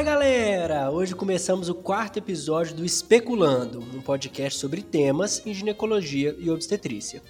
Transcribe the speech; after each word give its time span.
Fala 0.00 0.12
galera! 0.12 0.90
Hoje 0.90 1.14
começamos 1.14 1.68
o 1.68 1.74
quarto 1.74 2.18
episódio 2.18 2.74
do 2.74 2.86
Especulando, 2.86 3.80
um 3.80 4.00
podcast 4.00 4.58
sobre 4.58 4.80
temas 4.80 5.44
em 5.44 5.52
ginecologia 5.52 6.34
e 6.38 6.48
obstetrícia. 6.48 7.22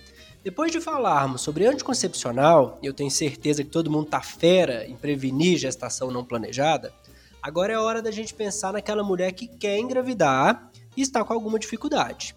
Depois 0.45 0.71
de 0.71 0.81
falarmos 0.81 1.41
sobre 1.41 1.67
anticoncepcional, 1.67 2.79
e 2.81 2.87
eu 2.87 2.95
tenho 2.95 3.11
certeza 3.11 3.65
que 3.65 3.71
todo 3.71 3.91
mundo 3.91 4.07
tá 4.07 4.21
fera 4.21 4.87
em 4.87 4.95
prevenir 4.95 5.59
gestação 5.59 6.13
não 6.13 6.25
planejada, 6.25 6.95
agora 7.43 7.73
é 7.73 7.77
hora 7.77 8.01
da 8.01 8.13
gente 8.13 8.33
pensar 8.33 8.73
naquela 8.73 9.03
mulher 9.03 9.33
que 9.33 9.49
quer 9.49 9.77
engravidar 9.77 10.71
e 10.97 11.03
está 11.03 11.25
com 11.25 11.33
alguma 11.33 11.59
dificuldade. 11.59 12.37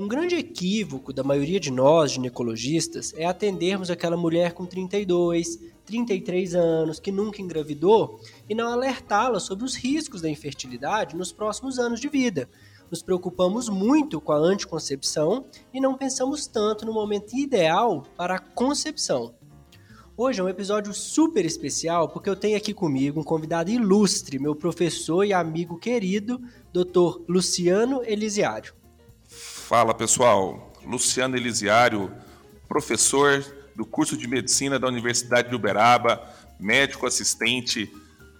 Um 0.00 0.08
grande 0.08 0.34
equívoco 0.34 1.12
da 1.12 1.22
maioria 1.22 1.60
de 1.60 1.70
nós, 1.70 2.12
ginecologistas, 2.12 3.12
é 3.18 3.26
atendermos 3.26 3.90
aquela 3.90 4.16
mulher 4.16 4.54
com 4.54 4.64
32, 4.64 5.60
33 5.84 6.54
anos 6.54 6.98
que 6.98 7.12
nunca 7.12 7.42
engravidou 7.42 8.18
e 8.48 8.54
não 8.54 8.72
alertá-la 8.72 9.38
sobre 9.38 9.62
os 9.62 9.74
riscos 9.74 10.22
da 10.22 10.30
infertilidade 10.30 11.14
nos 11.14 11.32
próximos 11.32 11.78
anos 11.78 12.00
de 12.00 12.08
vida. 12.08 12.48
Nos 12.90 13.02
preocupamos 13.02 13.68
muito 13.68 14.22
com 14.22 14.32
a 14.32 14.38
anticoncepção 14.38 15.44
e 15.70 15.78
não 15.78 15.98
pensamos 15.98 16.46
tanto 16.46 16.86
no 16.86 16.94
momento 16.94 17.36
ideal 17.36 18.02
para 18.16 18.36
a 18.36 18.40
concepção. 18.40 19.34
Hoje 20.16 20.40
é 20.40 20.42
um 20.42 20.48
episódio 20.48 20.94
super 20.94 21.44
especial 21.44 22.08
porque 22.08 22.30
eu 22.30 22.36
tenho 22.36 22.56
aqui 22.56 22.72
comigo 22.72 23.20
um 23.20 23.24
convidado 23.24 23.70
ilustre, 23.70 24.38
meu 24.38 24.56
professor 24.56 25.26
e 25.26 25.34
amigo 25.34 25.78
querido, 25.78 26.40
Dr. 26.72 27.20
Luciano 27.28 28.02
Elisiário. 28.02 28.79
Fala 29.70 29.94
pessoal, 29.94 30.74
Luciano 30.84 31.36
Elisiário, 31.36 32.12
professor 32.68 33.40
do 33.76 33.86
curso 33.86 34.16
de 34.16 34.26
medicina 34.26 34.80
da 34.80 34.88
Universidade 34.88 35.48
de 35.48 35.54
Uberaba, 35.54 36.20
médico 36.58 37.06
assistente 37.06 37.88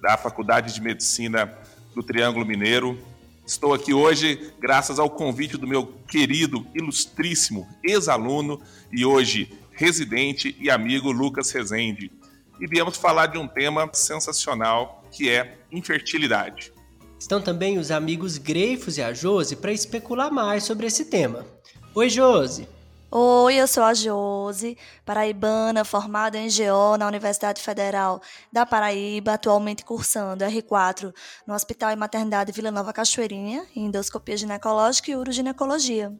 da 0.02 0.16
Faculdade 0.16 0.74
de 0.74 0.80
Medicina 0.80 1.56
do 1.94 2.02
Triângulo 2.02 2.44
Mineiro. 2.44 2.98
Estou 3.46 3.72
aqui 3.72 3.94
hoje 3.94 4.52
graças 4.58 4.98
ao 4.98 5.08
convite 5.08 5.56
do 5.56 5.68
meu 5.68 5.86
querido, 6.08 6.66
ilustríssimo 6.74 7.68
ex-aluno 7.84 8.60
e 8.90 9.05
hoje 9.05 9.56
residente 9.70 10.56
e 10.58 10.68
amigo 10.68 11.12
Lucas 11.12 11.52
Rezende. 11.52 12.10
E 12.58 12.66
viemos 12.66 12.96
falar 12.96 13.27
de 13.27 13.38
um 13.38 13.46
tema 13.46 13.88
sensacional 13.92 15.05
que 15.12 15.30
é 15.30 15.60
infertilidade. 15.70 16.72
Estão 17.20 17.38
também 17.38 17.76
os 17.76 17.90
amigos 17.90 18.38
Greifos 18.38 18.96
e 18.96 19.02
a 19.02 19.12
Josi 19.12 19.54
para 19.54 19.70
especular 19.70 20.32
mais 20.32 20.64
sobre 20.64 20.86
esse 20.86 21.04
tema. 21.04 21.44
Oi, 21.94 22.08
Josi! 22.08 22.66
Oi, 23.10 23.56
eu 23.56 23.68
sou 23.68 23.82
a 23.82 23.92
Josi, 23.92 24.78
paraibana, 25.04 25.84
formada 25.84 26.38
em 26.38 26.48
GO 26.48 26.96
na 26.96 27.06
Universidade 27.06 27.60
Federal 27.60 28.22
da 28.50 28.64
Paraíba, 28.64 29.34
atualmente 29.34 29.84
cursando 29.84 30.44
R4 30.44 31.12
no 31.46 31.52
Hospital 31.52 31.90
e 31.90 31.96
Maternidade 31.96 32.52
Vila 32.52 32.70
Nova 32.70 32.90
Cachoeirinha, 32.90 33.66
em 33.77 33.84
endoscopia 33.84 34.38
ginecológica 34.38 35.10
e 35.10 35.16
uroginecologia. 35.16 36.10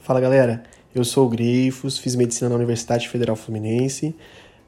Fala 0.00 0.20
galera, 0.20 0.62
eu 0.94 1.04
sou 1.04 1.26
o 1.26 1.28
Greifos, 1.28 1.98
fiz 1.98 2.16
medicina 2.16 2.48
na 2.48 2.56
Universidade 2.56 3.10
Federal 3.10 3.36
Fluminense, 3.36 4.16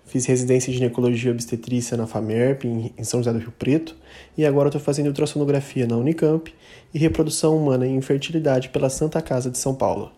Fiz 0.09 0.25
residência 0.25 0.70
em 0.70 0.75
ginecologia 0.75 1.31
e 1.31 1.34
obstetrícia 1.34 1.95
na 1.95 2.06
FAMERP, 2.06 2.64
em 2.64 3.05
São 3.05 3.20
José 3.20 3.31
do 3.31 3.39
Rio 3.39 3.53
Preto, 3.53 3.95
e 4.39 4.47
agora 4.47 4.69
estou 4.69 4.81
fazendo 4.81 5.09
ultrassonografia 5.09 5.87
na 5.87 5.98
Unicamp 5.98 6.53
e 6.95 6.98
reprodução 6.98 7.55
humana 7.55 7.87
e 7.87 7.91
infertilidade 7.91 8.70
pela 8.70 8.89
Santa 8.89 9.20
Casa 9.20 9.51
de 9.51 9.59
São 9.59 9.75
Paulo. 9.75 10.11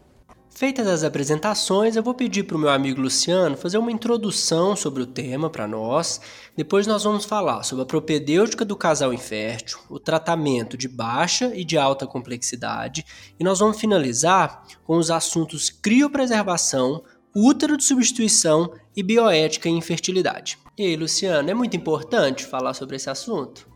Feitas 0.49 0.87
as 0.87 1.03
apresentações, 1.03 1.97
eu 1.97 2.05
vou 2.05 2.15
pedir 2.15 2.45
para 2.45 2.57
o 2.57 2.61
meu 2.61 2.69
amigo 2.69 3.01
Luciano 3.01 3.57
fazer 3.57 3.79
uma 3.79 3.91
introdução 3.91 4.77
sobre 4.77 5.03
o 5.03 5.07
tema 5.07 5.51
para 5.51 5.67
nós. 5.67 6.21
Depois 6.57 6.87
nós 6.87 7.03
vamos 7.03 7.25
falar 7.25 7.65
sobre 7.65 7.83
a 7.83 7.87
propedêutica 7.87 8.65
do 8.65 8.77
casal 8.77 9.13
infértil, 9.13 9.79
o 9.89 9.99
tratamento 9.99 10.77
de 10.77 10.87
baixa 10.87 11.51
e 11.53 11.65
de 11.65 11.77
alta 11.77 12.07
complexidade, 12.07 13.05
e 13.41 13.43
nós 13.43 13.59
vamos 13.59 13.81
finalizar 13.81 14.63
com 14.85 14.99
os 14.99 15.11
assuntos 15.11 15.69
criopreservação, 15.69 17.03
útero 17.35 17.77
de 17.77 17.85
substituição 17.85 18.73
e 19.01 19.03
bioética 19.03 19.67
em 19.67 19.79
infertilidade. 19.79 20.59
E 20.77 20.85
aí, 20.85 20.95
Luciano, 20.95 21.51
é 21.51 21.55
muito 21.55 21.75
importante 21.75 22.45
falar 22.45 22.75
sobre 22.75 22.97
esse 22.97 23.09
assunto? 23.09 23.67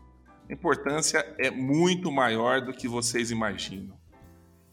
A 0.47 0.53
importância 0.53 1.25
é 1.39 1.49
muito 1.49 2.11
maior 2.11 2.61
do 2.61 2.71
que 2.71 2.87
vocês 2.87 3.31
imaginam. 3.31 3.97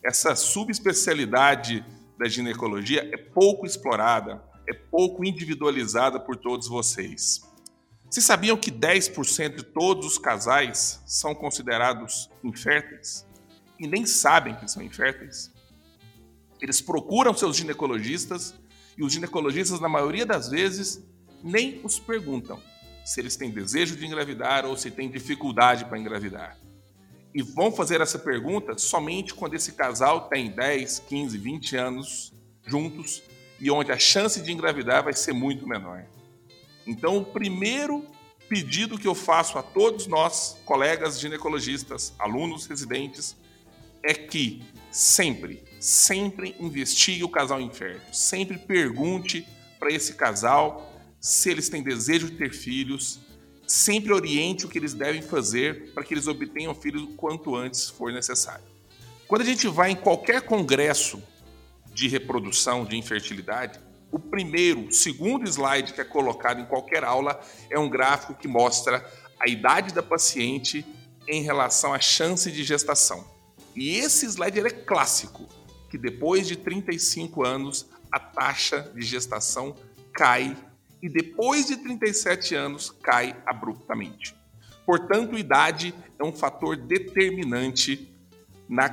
Essa 0.04 0.36
subespecialidade 0.36 1.82
da 2.18 2.28
ginecologia 2.28 3.08
é 3.12 3.16
pouco 3.16 3.64
explorada, 3.64 4.42
é 4.68 4.74
pouco 4.74 5.24
individualizada 5.24 6.20
por 6.20 6.36
todos 6.36 6.68
vocês. 6.68 7.40
Vocês 8.10 8.26
sabiam 8.26 8.58
que 8.58 8.70
10% 8.70 9.56
de 9.56 9.62
todos 9.62 10.06
os 10.06 10.18
casais 10.18 11.02
são 11.06 11.34
considerados 11.34 12.28
inférteis 12.44 13.26
e 13.80 13.86
nem 13.86 14.04
sabem 14.04 14.54
que 14.54 14.70
são 14.70 14.82
inférteis? 14.82 15.50
Eles 16.60 16.82
procuram 16.82 17.32
seus 17.32 17.56
ginecologistas 17.56 18.54
e 18.96 19.04
os 19.04 19.12
ginecologistas, 19.12 19.80
na 19.80 19.88
maioria 19.88 20.26
das 20.26 20.48
vezes, 20.48 21.02
nem 21.42 21.80
os 21.82 21.98
perguntam 21.98 22.60
se 23.04 23.20
eles 23.20 23.36
têm 23.36 23.50
desejo 23.50 23.96
de 23.96 24.06
engravidar 24.06 24.64
ou 24.64 24.76
se 24.76 24.90
têm 24.90 25.10
dificuldade 25.10 25.84
para 25.84 25.98
engravidar. 25.98 26.56
E 27.34 27.42
vão 27.42 27.72
fazer 27.72 28.00
essa 28.00 28.18
pergunta 28.18 28.76
somente 28.76 29.34
quando 29.34 29.54
esse 29.54 29.72
casal 29.72 30.28
tem 30.28 30.50
10, 30.50 31.00
15, 31.08 31.38
20 31.38 31.76
anos 31.76 32.32
juntos 32.64 33.22
e 33.58 33.70
onde 33.70 33.90
a 33.90 33.98
chance 33.98 34.40
de 34.40 34.52
engravidar 34.52 35.02
vai 35.02 35.12
ser 35.12 35.32
muito 35.32 35.66
menor. 35.66 36.04
Então, 36.86 37.18
o 37.18 37.24
primeiro 37.24 38.04
pedido 38.48 38.98
que 38.98 39.06
eu 39.08 39.14
faço 39.14 39.56
a 39.56 39.62
todos 39.62 40.06
nós, 40.06 40.58
colegas 40.64 41.18
ginecologistas, 41.18 42.12
alunos 42.18 42.66
residentes, 42.66 43.36
é 44.02 44.12
que 44.12 44.62
sempre 44.90 45.64
sempre 45.82 46.54
investigue 46.60 47.24
o 47.24 47.28
casal 47.28 47.60
infértil, 47.60 48.14
sempre 48.14 48.56
pergunte 48.56 49.44
para 49.80 49.90
esse 49.90 50.14
casal 50.14 50.92
se 51.20 51.50
eles 51.50 51.68
têm 51.68 51.82
desejo 51.82 52.30
de 52.30 52.36
ter 52.36 52.52
filhos, 52.52 53.18
sempre 53.66 54.12
oriente 54.12 54.64
o 54.64 54.68
que 54.68 54.78
eles 54.78 54.94
devem 54.94 55.20
fazer 55.20 55.92
para 55.92 56.04
que 56.04 56.14
eles 56.14 56.28
obtenham 56.28 56.72
filhos 56.72 57.02
o 57.02 57.16
quanto 57.16 57.56
antes 57.56 57.88
for 57.88 58.12
necessário. 58.12 58.64
Quando 59.26 59.42
a 59.42 59.44
gente 59.44 59.66
vai 59.66 59.90
em 59.90 59.96
qualquer 59.96 60.42
congresso 60.42 61.20
de 61.92 62.06
reprodução, 62.06 62.84
de 62.84 62.96
infertilidade, 62.96 63.80
o 64.12 64.20
primeiro, 64.20 64.92
segundo 64.92 65.48
slide 65.48 65.94
que 65.94 66.00
é 66.00 66.04
colocado 66.04 66.60
em 66.60 66.64
qualquer 66.64 67.02
aula 67.02 67.40
é 67.68 67.76
um 67.76 67.90
gráfico 67.90 68.34
que 68.34 68.46
mostra 68.46 69.04
a 69.40 69.48
idade 69.48 69.92
da 69.92 70.02
paciente 70.02 70.86
em 71.26 71.42
relação 71.42 71.92
à 71.92 71.98
chance 71.98 72.52
de 72.52 72.62
gestação. 72.62 73.26
E 73.74 73.96
esse 73.96 74.26
slide 74.26 74.60
é 74.60 74.70
clássico 74.70 75.48
que 75.92 75.98
depois 75.98 76.48
de 76.48 76.56
35 76.56 77.44
anos 77.44 77.86
a 78.10 78.18
taxa 78.18 78.90
de 78.94 79.02
gestação 79.02 79.76
cai 80.14 80.56
e 81.02 81.08
depois 81.08 81.66
de 81.66 81.76
37 81.76 82.54
anos 82.54 82.90
cai 83.02 83.36
abruptamente. 83.44 84.34
Portanto, 84.86 85.36
idade 85.36 85.94
é 86.18 86.24
um 86.24 86.32
fator 86.32 86.78
determinante 86.78 88.10
na 88.66 88.88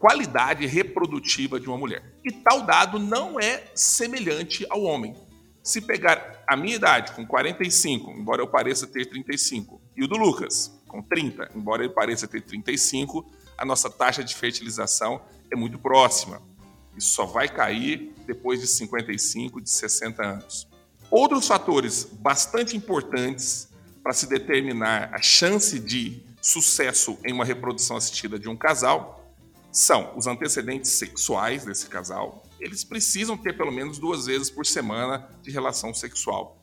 qualidade 0.00 0.66
reprodutiva 0.66 1.60
de 1.60 1.68
uma 1.68 1.78
mulher. 1.78 2.02
E 2.24 2.32
tal 2.32 2.62
dado 2.62 2.98
não 2.98 3.38
é 3.38 3.62
semelhante 3.72 4.66
ao 4.68 4.82
homem. 4.82 5.14
Se 5.62 5.80
pegar 5.80 6.42
a 6.48 6.56
minha 6.56 6.74
idade, 6.74 7.12
com 7.12 7.24
45, 7.24 8.10
embora 8.10 8.42
eu 8.42 8.48
pareça 8.48 8.88
ter 8.88 9.06
35, 9.06 9.80
e 9.96 10.02
o 10.02 10.08
do 10.08 10.16
Lucas, 10.16 10.82
com 10.88 11.00
30, 11.00 11.52
embora 11.54 11.84
ele 11.84 11.94
pareça 11.94 12.26
ter 12.26 12.40
35, 12.40 13.24
a 13.56 13.64
nossa 13.64 13.88
taxa 13.88 14.24
de 14.24 14.34
fertilização 14.34 15.22
é 15.50 15.56
muito 15.56 15.78
próxima. 15.78 16.42
Isso 16.96 17.14
só 17.14 17.24
vai 17.24 17.48
cair 17.48 18.12
depois 18.26 18.60
de 18.60 18.66
55, 18.66 19.60
de 19.60 19.70
60 19.70 20.22
anos. 20.22 20.68
Outros 21.10 21.46
fatores 21.46 22.04
bastante 22.04 22.76
importantes 22.76 23.68
para 24.02 24.12
se 24.12 24.28
determinar 24.28 25.10
a 25.12 25.20
chance 25.20 25.78
de 25.78 26.22
sucesso 26.40 27.18
em 27.24 27.32
uma 27.32 27.44
reprodução 27.44 27.96
assistida 27.96 28.38
de 28.38 28.48
um 28.48 28.56
casal 28.56 29.34
são 29.72 30.12
os 30.16 30.26
antecedentes 30.26 30.92
sexuais 30.92 31.64
desse 31.64 31.86
casal. 31.86 32.42
Eles 32.58 32.82
precisam 32.82 33.36
ter 33.36 33.56
pelo 33.56 33.70
menos 33.70 33.98
duas 33.98 34.26
vezes 34.26 34.50
por 34.50 34.66
semana 34.66 35.28
de 35.42 35.50
relação 35.50 35.94
sexual. 35.94 36.58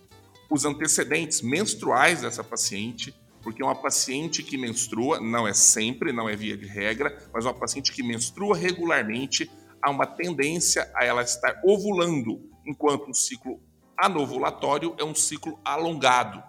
Os 0.49 0.65
antecedentes 0.65 1.41
menstruais 1.41 2.21
dessa 2.21 2.43
paciente, 2.43 3.13
porque 3.47 3.63
uma 3.63 3.75
paciente 3.75 4.43
que 4.43 4.57
menstrua, 4.57 5.21
não 5.21 5.47
é 5.47 5.53
sempre, 5.53 6.11
não 6.11 6.27
é 6.27 6.35
via 6.35 6.57
de 6.57 6.65
regra, 6.65 7.17
mas 7.33 7.45
uma 7.45 7.53
paciente 7.53 7.93
que 7.93 8.03
menstrua 8.03 8.57
regularmente, 8.57 9.49
há 9.81 9.89
uma 9.89 10.05
tendência 10.05 10.91
a 10.93 11.05
ela 11.05 11.21
estar 11.21 11.61
ovulando, 11.63 12.41
enquanto 12.65 13.09
o 13.09 13.13
ciclo 13.13 13.61
anovulatório 13.97 14.93
é 14.99 15.03
um 15.05 15.15
ciclo 15.15 15.57
alongado. 15.63 16.43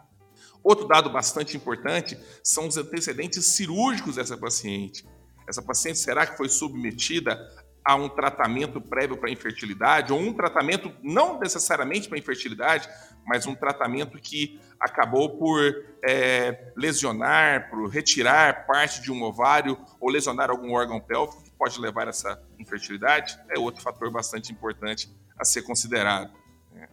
Outro 0.60 0.88
dado 0.88 1.08
bastante 1.08 1.56
importante 1.56 2.18
são 2.42 2.66
os 2.66 2.76
antecedentes 2.76 3.46
cirúrgicos 3.46 4.16
dessa 4.16 4.36
paciente. 4.36 5.06
Essa 5.48 5.62
paciente 5.62 6.00
será 6.00 6.26
que 6.26 6.36
foi 6.36 6.48
submetida 6.48 7.38
a 7.88 7.94
um 7.94 8.06
tratamento 8.06 8.82
prévio 8.82 9.16
para 9.16 9.30
infertilidade, 9.30 10.12
ou 10.12 10.20
um 10.20 10.34
tratamento 10.34 10.92
não 11.02 11.40
necessariamente 11.40 12.06
para 12.06 12.18
infertilidade, 12.18 12.86
mas 13.26 13.46
um 13.46 13.54
tratamento 13.54 14.18
que 14.18 14.60
acabou 14.78 15.38
por 15.38 15.58
é, 16.06 16.70
lesionar, 16.76 17.70
por 17.70 17.88
retirar 17.88 18.66
parte 18.66 19.00
de 19.00 19.10
um 19.10 19.22
ovário 19.22 19.78
ou 19.98 20.10
lesionar 20.10 20.50
algum 20.50 20.74
órgão 20.74 21.00
pélvico 21.00 21.42
que 21.42 21.50
pode 21.52 21.80
levar 21.80 22.08
a 22.08 22.10
essa 22.10 22.38
infertilidade, 22.58 23.40
é 23.48 23.58
outro 23.58 23.82
fator 23.82 24.10
bastante 24.10 24.52
importante 24.52 25.10
a 25.38 25.42
ser 25.42 25.62
considerado. 25.62 26.30
Né? 26.70 26.90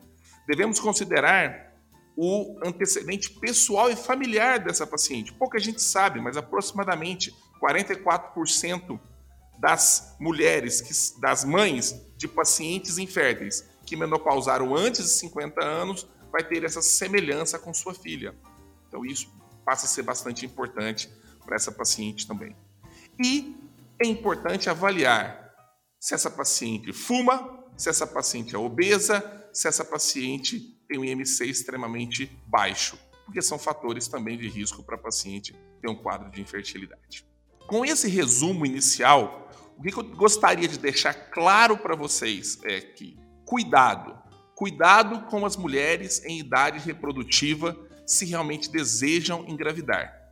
Devemos 0.48 0.80
considerar 0.80 1.74
o 2.16 2.58
antecedente 2.66 3.32
pessoal 3.32 3.92
e 3.92 3.98
familiar 3.98 4.60
dessa 4.60 4.88
paciente. 4.88 5.34
Pouca 5.34 5.60
gente 5.60 5.82
sabe, 5.82 6.22
mas 6.22 6.38
aproximadamente 6.38 7.36
44% 7.62 8.98
das 9.60 10.16
mulheres, 10.20 10.82
que, 10.82 11.22
das 11.22 11.44
mães 11.44 11.96
de 12.18 12.28
pacientes 12.28 12.98
inférteis 12.98 13.68
que 13.86 13.96
menopausaram 13.96 14.76
antes 14.76 15.04
de 15.04 15.12
50 15.12 15.64
anos 15.64 16.08
vai 16.32 16.44
ter 16.44 16.64
essa 16.64 16.82
semelhança 16.82 17.58
com 17.60 17.74
sua 17.74 17.94
filha. 17.94 18.36
Então 18.88 19.06
isso 19.06 19.32
passa 19.66 19.86
a 19.86 19.90
ser 19.90 20.04
bastante 20.04 20.46
importante 20.46 21.10
para 21.46 21.56
essa 21.56 21.72
paciente 21.72 22.28
também. 22.28 22.56
E 23.24 23.56
é 24.02 24.08
importante 24.08 24.70
avaliar 24.70 25.54
se 26.00 26.14
essa 26.14 26.30
paciente 26.30 26.92
fuma, 26.92 27.64
se 27.78 27.90
essa 27.90 28.06
paciente 28.06 28.56
é 28.56 28.58
obesa, 28.58 29.50
se 29.54 29.68
essa 29.68 29.86
paciente 29.86 30.60
tem 30.88 31.00
um 31.00 31.06
IMC 31.06 31.46
extremamente 31.46 32.30
baixo, 32.46 32.98
porque 33.26 33.42
são 33.42 33.58
fatores 33.58 34.08
também 34.08 34.38
de 34.38 34.48
risco 34.48 34.84
para 34.84 34.96
a 34.96 35.00
paciente 35.00 35.56
ter 35.82 35.90
um 35.90 35.96
quadro 35.96 36.30
de 36.30 36.42
infertilidade. 36.42 37.26
Com 37.68 37.84
esse 37.84 38.08
resumo 38.08 38.66
inicial, 38.66 39.45
o 39.78 39.82
que 39.82 39.94
eu 39.94 40.04
gostaria 40.16 40.68
de 40.68 40.80
deixar 40.80 41.14
claro 41.14 41.78
para 41.78 41.96
vocês 41.96 42.60
é 42.64 42.80
que 42.82 43.18
cuidado, 43.46 44.18
cuidado 44.56 45.22
com 45.30 45.46
as 45.46 45.58
mulheres 45.58 46.24
em 46.24 46.40
idade 46.40 46.80
reprodutiva 46.80 47.78
se 48.06 48.26
realmente 48.26 48.70
desejam 48.70 49.46
engravidar. 49.48 50.26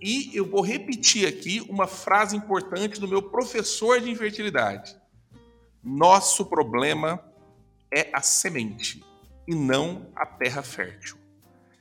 E 0.00 0.30
eu 0.34 0.48
vou 0.48 0.62
repetir 0.62 1.28
aqui 1.28 1.60
uma 1.68 1.86
frase 1.86 2.36
importante 2.36 2.98
do 2.98 3.06
meu 3.06 3.22
professor 3.22 4.00
de 4.00 4.10
infertilidade. 4.10 4.96
Nosso 5.82 6.46
problema 6.46 7.22
é 7.92 8.10
a 8.12 8.20
semente 8.20 9.04
e 9.46 9.54
não 9.54 10.10
a 10.16 10.24
terra 10.24 10.62
fértil. 10.62 11.16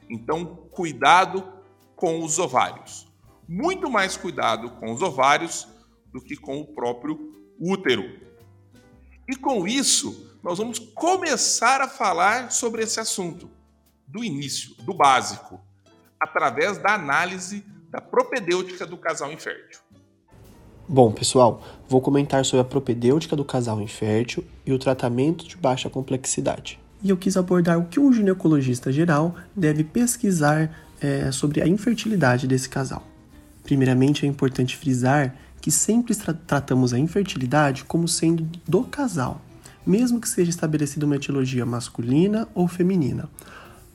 Então, 0.09 0.45
cuidado 0.71 1.51
com 1.95 2.23
os 2.23 2.37
ovários. 2.37 3.07
Muito 3.47 3.89
mais 3.89 4.17
cuidado 4.17 4.71
com 4.71 4.91
os 4.91 5.01
ovários 5.01 5.67
do 6.11 6.21
que 6.21 6.35
com 6.35 6.59
o 6.59 6.65
próprio 6.65 7.33
útero. 7.59 8.03
E 9.27 9.35
com 9.35 9.67
isso, 9.67 10.37
nós 10.43 10.57
vamos 10.57 10.79
começar 10.79 11.81
a 11.81 11.87
falar 11.87 12.51
sobre 12.51 12.83
esse 12.83 12.99
assunto, 12.99 13.49
do 14.07 14.23
início, 14.23 14.75
do 14.83 14.93
básico, 14.93 15.59
através 16.19 16.77
da 16.77 16.95
análise 16.95 17.65
da 17.89 18.01
propedêutica 18.01 18.85
do 18.85 18.97
casal 18.97 19.31
infértil. 19.31 19.79
Bom, 20.87 21.11
pessoal, 21.11 21.63
vou 21.87 22.01
comentar 22.01 22.43
sobre 22.45 22.61
a 22.61 22.69
propedêutica 22.69 23.35
do 23.35 23.45
casal 23.45 23.79
infértil 23.81 24.43
e 24.65 24.73
o 24.73 24.79
tratamento 24.79 25.47
de 25.47 25.55
baixa 25.55 25.89
complexidade 25.89 26.79
e 27.03 27.09
eu 27.09 27.17
quis 27.17 27.35
abordar 27.35 27.79
o 27.79 27.85
que 27.85 27.99
um 27.99 28.13
ginecologista 28.13 28.91
geral 28.91 29.35
deve 29.55 29.83
pesquisar 29.83 30.71
é, 30.99 31.31
sobre 31.31 31.61
a 31.61 31.67
infertilidade 31.67 32.47
desse 32.47 32.69
casal. 32.69 33.03
Primeiramente, 33.63 34.25
é 34.25 34.29
importante 34.29 34.77
frisar 34.77 35.35
que 35.61 35.71
sempre 35.71 36.15
tra 36.15 36.33
tratamos 36.33 36.91
a 36.93 36.99
infertilidade 36.99 37.85
como 37.85 38.07
sendo 38.07 38.49
do 38.67 38.83
casal, 38.83 39.39
mesmo 39.85 40.19
que 40.19 40.27
seja 40.27 40.49
estabelecida 40.49 41.05
uma 41.05 41.15
etiologia 41.15 41.65
masculina 41.65 42.47
ou 42.55 42.67
feminina. 42.67 43.29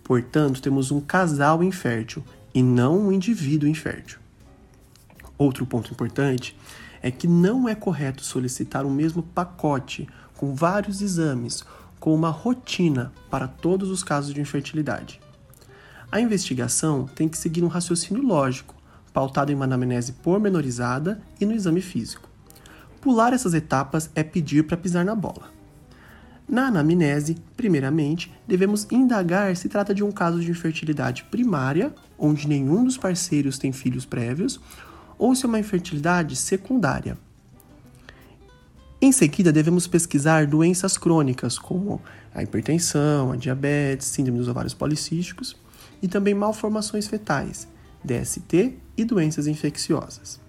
Portanto, 0.04 0.62
temos 0.62 0.92
um 0.92 1.00
casal 1.00 1.64
infértil 1.64 2.24
e 2.54 2.62
não 2.62 3.08
um 3.08 3.12
indivíduo 3.12 3.68
infértil. 3.68 4.20
Outro 5.36 5.66
ponto 5.66 5.92
importante 5.92 6.56
é 7.02 7.10
que 7.10 7.26
não 7.26 7.68
é 7.68 7.74
correto 7.74 8.24
solicitar 8.24 8.86
o 8.86 8.90
mesmo 8.90 9.22
pacote 9.22 10.08
com 10.36 10.54
vários 10.54 11.02
exames 11.02 11.64
com 11.98 12.14
uma 12.14 12.30
rotina 12.30 13.12
para 13.28 13.48
todos 13.48 13.90
os 13.90 14.04
casos 14.04 14.32
de 14.32 14.40
infertilidade. 14.40 15.20
A 16.10 16.20
investigação 16.20 17.06
tem 17.06 17.28
que 17.28 17.36
seguir 17.36 17.64
um 17.64 17.68
raciocínio 17.68 18.22
lógico, 18.22 18.75
pautado 19.16 19.50
em 19.50 19.54
uma 19.54 19.64
anamnese 19.64 20.12
pormenorizada 20.12 21.22
e 21.40 21.46
no 21.46 21.54
exame 21.54 21.80
físico. 21.80 22.28
Pular 23.00 23.32
essas 23.32 23.54
etapas 23.54 24.10
é 24.14 24.22
pedir 24.22 24.64
para 24.64 24.76
pisar 24.76 25.06
na 25.06 25.14
bola. 25.14 25.50
Na 26.46 26.66
anamnese, 26.66 27.38
primeiramente, 27.56 28.30
devemos 28.46 28.86
indagar 28.90 29.56
se 29.56 29.70
trata 29.70 29.94
de 29.94 30.04
um 30.04 30.12
caso 30.12 30.38
de 30.38 30.50
infertilidade 30.50 31.24
primária, 31.30 31.94
onde 32.18 32.46
nenhum 32.46 32.84
dos 32.84 32.98
parceiros 32.98 33.56
tem 33.56 33.72
filhos 33.72 34.04
prévios, 34.04 34.60
ou 35.16 35.34
se 35.34 35.46
é 35.46 35.48
uma 35.48 35.58
infertilidade 35.58 36.36
secundária, 36.36 37.16
em 39.00 39.12
seguida, 39.12 39.52
devemos 39.52 39.86
pesquisar 39.86 40.46
doenças 40.46 40.96
crônicas, 40.96 41.58
como 41.58 42.00
a 42.34 42.42
hipertensão, 42.42 43.30
a 43.30 43.36
diabetes, 43.36 44.08
síndrome 44.08 44.38
dos 44.38 44.48
ovários 44.48 44.72
policísticos 44.72 45.54
e 46.02 46.08
também 46.08 46.34
malformações 46.34 47.06
fetais, 47.06 47.68
DST 48.02 48.85
e 48.96 49.04
doenças 49.04 49.46
infecciosas. 49.46 50.40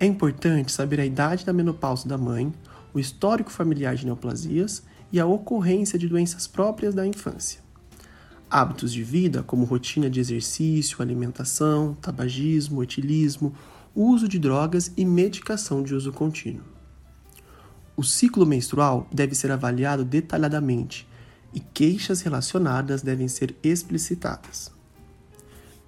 É 0.00 0.06
importante 0.06 0.70
saber 0.70 1.00
a 1.00 1.06
idade 1.06 1.44
da 1.44 1.52
menopausa 1.52 2.08
da 2.08 2.16
mãe, 2.16 2.52
o 2.94 3.00
histórico 3.00 3.50
familiar 3.50 3.96
de 3.96 4.06
neoplasias 4.06 4.82
e 5.12 5.18
a 5.18 5.26
ocorrência 5.26 5.98
de 5.98 6.08
doenças 6.08 6.46
próprias 6.46 6.94
da 6.94 7.06
infância. 7.06 7.60
Hábitos 8.48 8.92
de 8.92 9.02
vida, 9.02 9.42
como 9.42 9.64
rotina 9.64 10.08
de 10.08 10.20
exercício, 10.20 11.02
alimentação, 11.02 11.94
tabagismo, 12.00 12.82
etilismo, 12.82 13.54
uso 13.94 14.28
de 14.28 14.38
drogas 14.38 14.92
e 14.96 15.04
medicação 15.04 15.82
de 15.82 15.94
uso 15.94 16.12
contínuo. 16.12 16.62
O 17.96 18.04
ciclo 18.04 18.46
menstrual 18.46 19.08
deve 19.12 19.34
ser 19.34 19.50
avaliado 19.50 20.04
detalhadamente 20.04 21.08
e 21.52 21.58
queixas 21.58 22.20
relacionadas 22.20 23.02
devem 23.02 23.26
ser 23.26 23.56
explicitadas. 23.62 24.77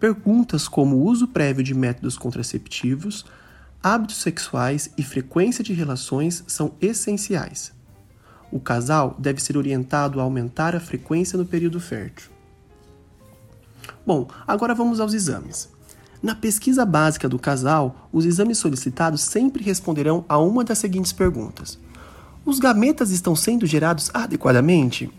Perguntas 0.00 0.66
como 0.66 0.96
o 0.96 1.04
uso 1.04 1.28
prévio 1.28 1.62
de 1.62 1.74
métodos 1.74 2.16
contraceptivos, 2.16 3.26
hábitos 3.82 4.16
sexuais 4.16 4.88
e 4.96 5.02
frequência 5.02 5.62
de 5.62 5.74
relações 5.74 6.42
são 6.46 6.72
essenciais. 6.80 7.70
O 8.50 8.58
casal 8.58 9.14
deve 9.18 9.42
ser 9.42 9.58
orientado 9.58 10.18
a 10.18 10.22
aumentar 10.22 10.74
a 10.74 10.80
frequência 10.80 11.36
no 11.36 11.44
período 11.44 11.78
fértil. 11.78 12.30
Bom, 14.06 14.26
agora 14.46 14.74
vamos 14.74 15.00
aos 15.00 15.12
exames. 15.12 15.68
Na 16.22 16.34
pesquisa 16.34 16.86
básica 16.86 17.28
do 17.28 17.38
casal, 17.38 18.08
os 18.10 18.24
exames 18.24 18.56
solicitados 18.56 19.20
sempre 19.20 19.62
responderão 19.62 20.24
a 20.26 20.38
uma 20.38 20.64
das 20.64 20.78
seguintes 20.78 21.12
perguntas: 21.12 21.78
os 22.44 22.58
gametas 22.58 23.10
estão 23.10 23.36
sendo 23.36 23.66
gerados 23.66 24.10
adequadamente? 24.14 25.10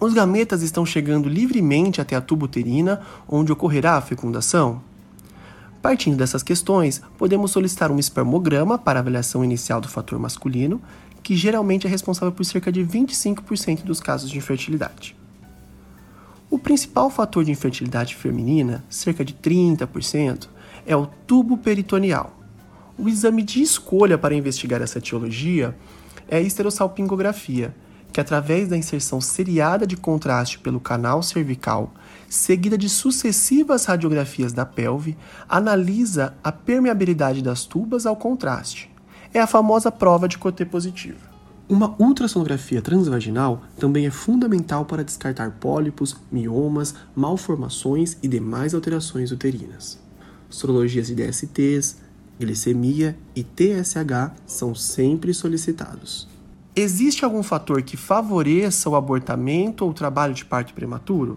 Os 0.00 0.14
gametas 0.14 0.62
estão 0.62 0.86
chegando 0.86 1.28
livremente 1.28 2.00
até 2.00 2.14
a 2.14 2.20
tuba 2.20 2.44
uterina, 2.44 3.00
onde 3.28 3.50
ocorrerá 3.50 3.96
a 3.96 4.00
fecundação? 4.00 4.80
Partindo 5.82 6.16
dessas 6.16 6.42
questões, 6.42 7.02
podemos 7.16 7.50
solicitar 7.50 7.90
um 7.90 7.98
espermograma 7.98 8.78
para 8.78 9.00
avaliação 9.00 9.44
inicial 9.44 9.80
do 9.80 9.88
fator 9.88 10.16
masculino, 10.18 10.80
que 11.20 11.36
geralmente 11.36 11.86
é 11.86 11.90
responsável 11.90 12.30
por 12.30 12.44
cerca 12.44 12.70
de 12.70 12.80
25% 12.84 13.82
dos 13.82 13.98
casos 13.98 14.30
de 14.30 14.38
infertilidade. 14.38 15.16
O 16.48 16.60
principal 16.60 17.10
fator 17.10 17.44
de 17.44 17.50
infertilidade 17.50 18.14
feminina, 18.14 18.84
cerca 18.88 19.24
de 19.24 19.34
30%, 19.34 20.48
é 20.86 20.96
o 20.96 21.06
tubo 21.26 21.58
peritoneal. 21.58 22.38
O 22.96 23.08
exame 23.08 23.42
de 23.42 23.62
escolha 23.62 24.16
para 24.16 24.34
investigar 24.34 24.80
essa 24.80 24.98
etiologia 24.98 25.76
é 26.28 26.36
a 26.36 26.40
esterossalpingografia, 26.40 27.74
que 28.18 28.20
através 28.20 28.66
da 28.66 28.76
inserção 28.76 29.20
seriada 29.20 29.86
de 29.86 29.96
contraste 29.96 30.58
pelo 30.58 30.80
canal 30.80 31.22
cervical, 31.22 31.94
seguida 32.28 32.76
de 32.76 32.88
sucessivas 32.88 33.84
radiografias 33.84 34.52
da 34.52 34.66
pelve, 34.66 35.16
analisa 35.48 36.34
a 36.42 36.50
permeabilidade 36.50 37.40
das 37.40 37.64
tubas 37.64 38.06
ao 38.06 38.16
contraste. 38.16 38.90
É 39.32 39.38
a 39.38 39.46
famosa 39.46 39.92
prova 39.92 40.26
de 40.26 40.36
Coté 40.36 40.64
positiva. 40.64 41.20
Uma 41.68 41.94
ultrassonografia 41.96 42.82
transvaginal 42.82 43.62
também 43.78 44.04
é 44.04 44.10
fundamental 44.10 44.84
para 44.84 45.04
descartar 45.04 45.52
pólipos, 45.52 46.16
miomas, 46.28 46.96
malformações 47.14 48.16
e 48.20 48.26
demais 48.26 48.74
alterações 48.74 49.30
uterinas. 49.30 49.96
Sorologias 50.50 51.06
de 51.06 51.14
DSTs, 51.14 51.98
glicemia 52.36 53.16
e 53.36 53.44
TSH 53.44 54.32
são 54.44 54.74
sempre 54.74 55.32
solicitados. 55.32 56.36
Existe 56.80 57.24
algum 57.24 57.42
fator 57.42 57.82
que 57.82 57.96
favoreça 57.96 58.88
o 58.88 58.94
abortamento 58.94 59.84
ou 59.84 59.90
o 59.90 59.92
trabalho 59.92 60.32
de 60.32 60.44
parto 60.44 60.72
prematuro? 60.72 61.36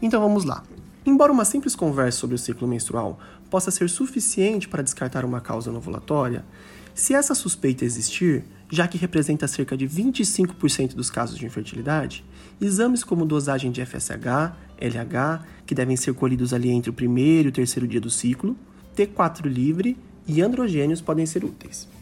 Então 0.00 0.18
vamos 0.18 0.42
lá. 0.42 0.64
Embora 1.04 1.30
uma 1.30 1.44
simples 1.44 1.76
conversa 1.76 2.20
sobre 2.20 2.34
o 2.34 2.38
ciclo 2.38 2.66
menstrual 2.66 3.18
possa 3.50 3.70
ser 3.70 3.90
suficiente 3.90 4.66
para 4.66 4.82
descartar 4.82 5.22
uma 5.22 5.38
causa 5.38 5.70
ovulatória, 5.70 6.46
Se 6.94 7.12
essa 7.12 7.34
suspeita 7.34 7.84
existir, 7.84 8.44
já 8.70 8.88
que 8.88 8.96
representa 8.96 9.48
cerca 9.48 9.76
de 9.76 9.86
25% 9.86 10.94
dos 10.94 11.10
casos 11.10 11.36
de 11.36 11.44
infertilidade, 11.44 12.24
exames 12.58 13.04
como 13.04 13.26
dosagem 13.26 13.70
de 13.70 13.84
FSH, 13.84 14.54
LH, 14.80 15.44
que 15.66 15.74
devem 15.74 15.96
ser 15.96 16.14
colhidos 16.14 16.54
ali 16.54 16.70
entre 16.70 16.88
o 16.88 16.94
primeiro 16.94 17.48
e 17.48 17.50
o 17.50 17.52
terceiro 17.52 17.86
dia 17.86 18.00
do 18.00 18.08
ciclo, 18.08 18.56
T4 18.96 19.44
livre 19.44 19.98
e 20.26 20.40
androgênios 20.40 21.02
podem 21.02 21.26
ser 21.26 21.44
úteis. 21.44 21.92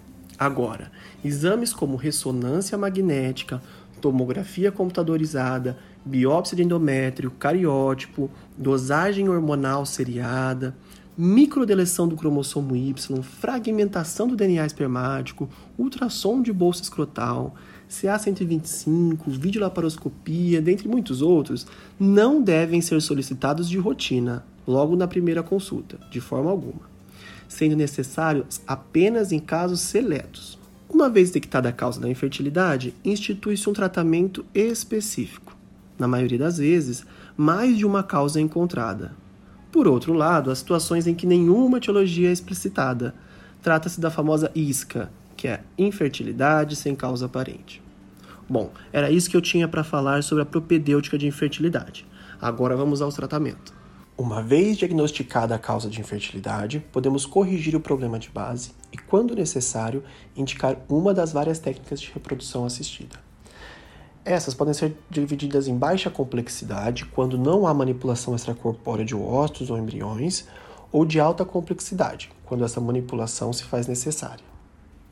Agora, 0.43 0.91
exames 1.25 1.73
como 1.73 1.95
ressonância 1.95 2.77
magnética, 2.77 3.63
tomografia 4.01 4.73
computadorizada, 4.73 5.79
biópsia 6.05 6.57
de 6.57 6.65
endométrio, 6.65 7.31
cariótipo, 7.31 8.29
dosagem 8.59 9.29
hormonal 9.29 9.87
seriada, 9.87 10.77
microdeleção 11.17 12.09
do 12.09 12.17
cromossomo 12.17 12.75
Y, 12.75 12.93
fragmentação 13.23 14.27
do 14.27 14.35
DNA 14.35 14.67
espermático, 14.67 15.49
ultrassom 15.79 16.43
de 16.43 16.53
bolsa 16.53 16.83
escrotal, 16.83 17.55
CA125, 17.89 19.19
videolaparoscopia, 19.29 20.61
dentre 20.61 20.89
muitos 20.89 21.23
outros, 21.23 21.69
não 22.01 22.43
devem 22.43 22.81
ser 22.81 23.01
solicitados 23.01 23.69
de 23.69 23.79
rotina, 23.79 24.45
logo 24.67 24.97
na 24.97 25.07
primeira 25.07 25.41
consulta, 25.41 26.01
de 26.11 26.21
forma 26.21 26.51
alguma 26.51 26.92
sendo 27.53 27.77
necessários 27.77 28.61
apenas 28.67 29.31
em 29.31 29.39
casos 29.39 29.81
seletos. 29.81 30.59
Uma 30.89 31.09
vez 31.09 31.31
detectada 31.31 31.69
a 31.69 31.73
causa 31.73 32.01
da 32.01 32.09
infertilidade, 32.09 32.95
institui-se 33.05 33.69
um 33.69 33.73
tratamento 33.73 34.45
específico. 34.55 35.57
Na 35.99 36.09
maioria 36.09 36.39
das 36.39 36.59
vezes, 36.59 37.05
mais 37.37 37.77
de 37.77 37.87
uma 37.87 38.03
causa 38.03 38.39
é 38.39 38.43
encontrada. 38.43 39.13
Por 39.71 39.87
outro 39.87 40.13
lado, 40.13 40.51
há 40.51 40.55
situações 40.55 41.07
em 41.07 41.15
que 41.15 41.27
nenhuma 41.27 41.79
etiologia 41.79 42.29
é 42.29 42.33
explicitada. 42.33 43.15
Trata-se 43.63 44.01
da 44.01 44.11
famosa 44.11 44.51
isca, 44.55 45.11
que 45.37 45.49
é 45.49 45.61
infertilidade 45.79 46.77
sem 46.77 46.95
causa 46.95 47.27
aparente. 47.27 47.83
Bom, 48.49 48.71
era 48.93 49.11
isso 49.11 49.31
que 49.31 49.37
eu 49.37 49.41
tinha 49.41 49.69
para 49.69 49.85
falar 49.85 50.23
sobre 50.23 50.43
a 50.43 50.47
propedêutica 50.47 51.17
de 51.17 51.27
infertilidade. 51.27 52.07
Agora 52.41 52.77
vamos 52.77 53.01
ao 53.01 53.13
tratamento. 53.13 53.82
Uma 54.23 54.41
vez 54.41 54.76
diagnosticada 54.79 55.52
a 55.52 55.59
causa 55.59 55.91
de 55.91 56.00
infertilidade, 56.00 56.79
podemos 56.93 57.26
corrigir 57.26 57.75
o 57.75 57.81
problema 57.81 58.21
de 58.21 58.31
base 58.31 58.71
e, 58.93 58.97
quando 58.97 59.35
necessário, 59.35 60.05
indicar 60.37 60.76
uma 60.88 61.12
das 61.12 61.33
várias 61.33 61.59
técnicas 61.59 62.00
de 62.00 62.12
reprodução 62.12 62.64
assistida. 62.64 63.19
Essas 64.25 64.55
podem 64.55 64.75
ser 64.75 64.97
divididas 65.11 65.67
em 65.67 65.76
baixa 65.76 66.09
complexidade, 66.09 67.05
quando 67.07 67.37
não 67.37 67.67
há 67.67 67.75
manipulação 67.75 68.33
extracorpórea 68.33 69.05
de 69.05 69.12
óvulos 69.12 69.71
ou 69.71 69.76
embriões, 69.76 70.47
ou 70.93 71.05
de 71.05 71.19
alta 71.19 71.45
complexidade, 71.45 72.31
quando 72.45 72.64
essa 72.64 72.81
manipulação 72.81 73.52
se 73.52 73.64
faz 73.64 73.88
necessária. 73.88 74.45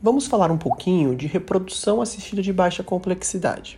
Vamos 0.01 0.25
falar 0.25 0.49
um 0.51 0.57
pouquinho 0.57 1.17
de 1.17 1.27
reprodução 1.27 2.01
assistida 2.01 2.41
de 2.41 2.53
baixa 2.53 2.81
complexidade. 2.81 3.77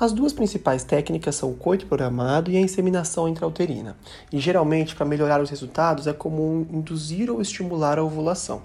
As 0.00 0.12
duas 0.12 0.32
principais 0.32 0.82
técnicas 0.82 1.34
são 1.34 1.50
o 1.50 1.54
coito 1.54 1.84
programado 1.84 2.50
e 2.50 2.56
a 2.56 2.60
inseminação 2.60 3.28
intrauterina, 3.28 3.98
e 4.32 4.40
geralmente, 4.40 4.96
para 4.96 5.04
melhorar 5.04 5.42
os 5.42 5.50
resultados, 5.50 6.06
é 6.06 6.12
comum 6.14 6.66
induzir 6.72 7.30
ou 7.30 7.42
estimular 7.42 7.98
a 7.98 8.02
ovulação. 8.02 8.62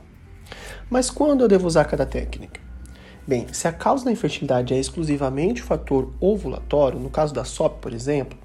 Mas 0.89 1.09
quando 1.09 1.41
eu 1.41 1.49
devo 1.49 1.67
usar 1.67 1.83
cada 1.83 2.05
técnica? 2.05 2.61
Bem, 3.27 3.47
se 3.51 3.67
a 3.67 3.73
causa 3.73 4.05
da 4.05 4.13
infertilidade 4.13 4.73
é 4.73 4.79
exclusivamente 4.79 5.61
o 5.61 5.65
fator 5.65 6.13
ovulatório, 6.21 7.01
no 7.01 7.09
caso 7.09 7.33
da 7.33 7.43
SOP, 7.43 7.81
por 7.81 7.93
exemplo, 7.93 8.37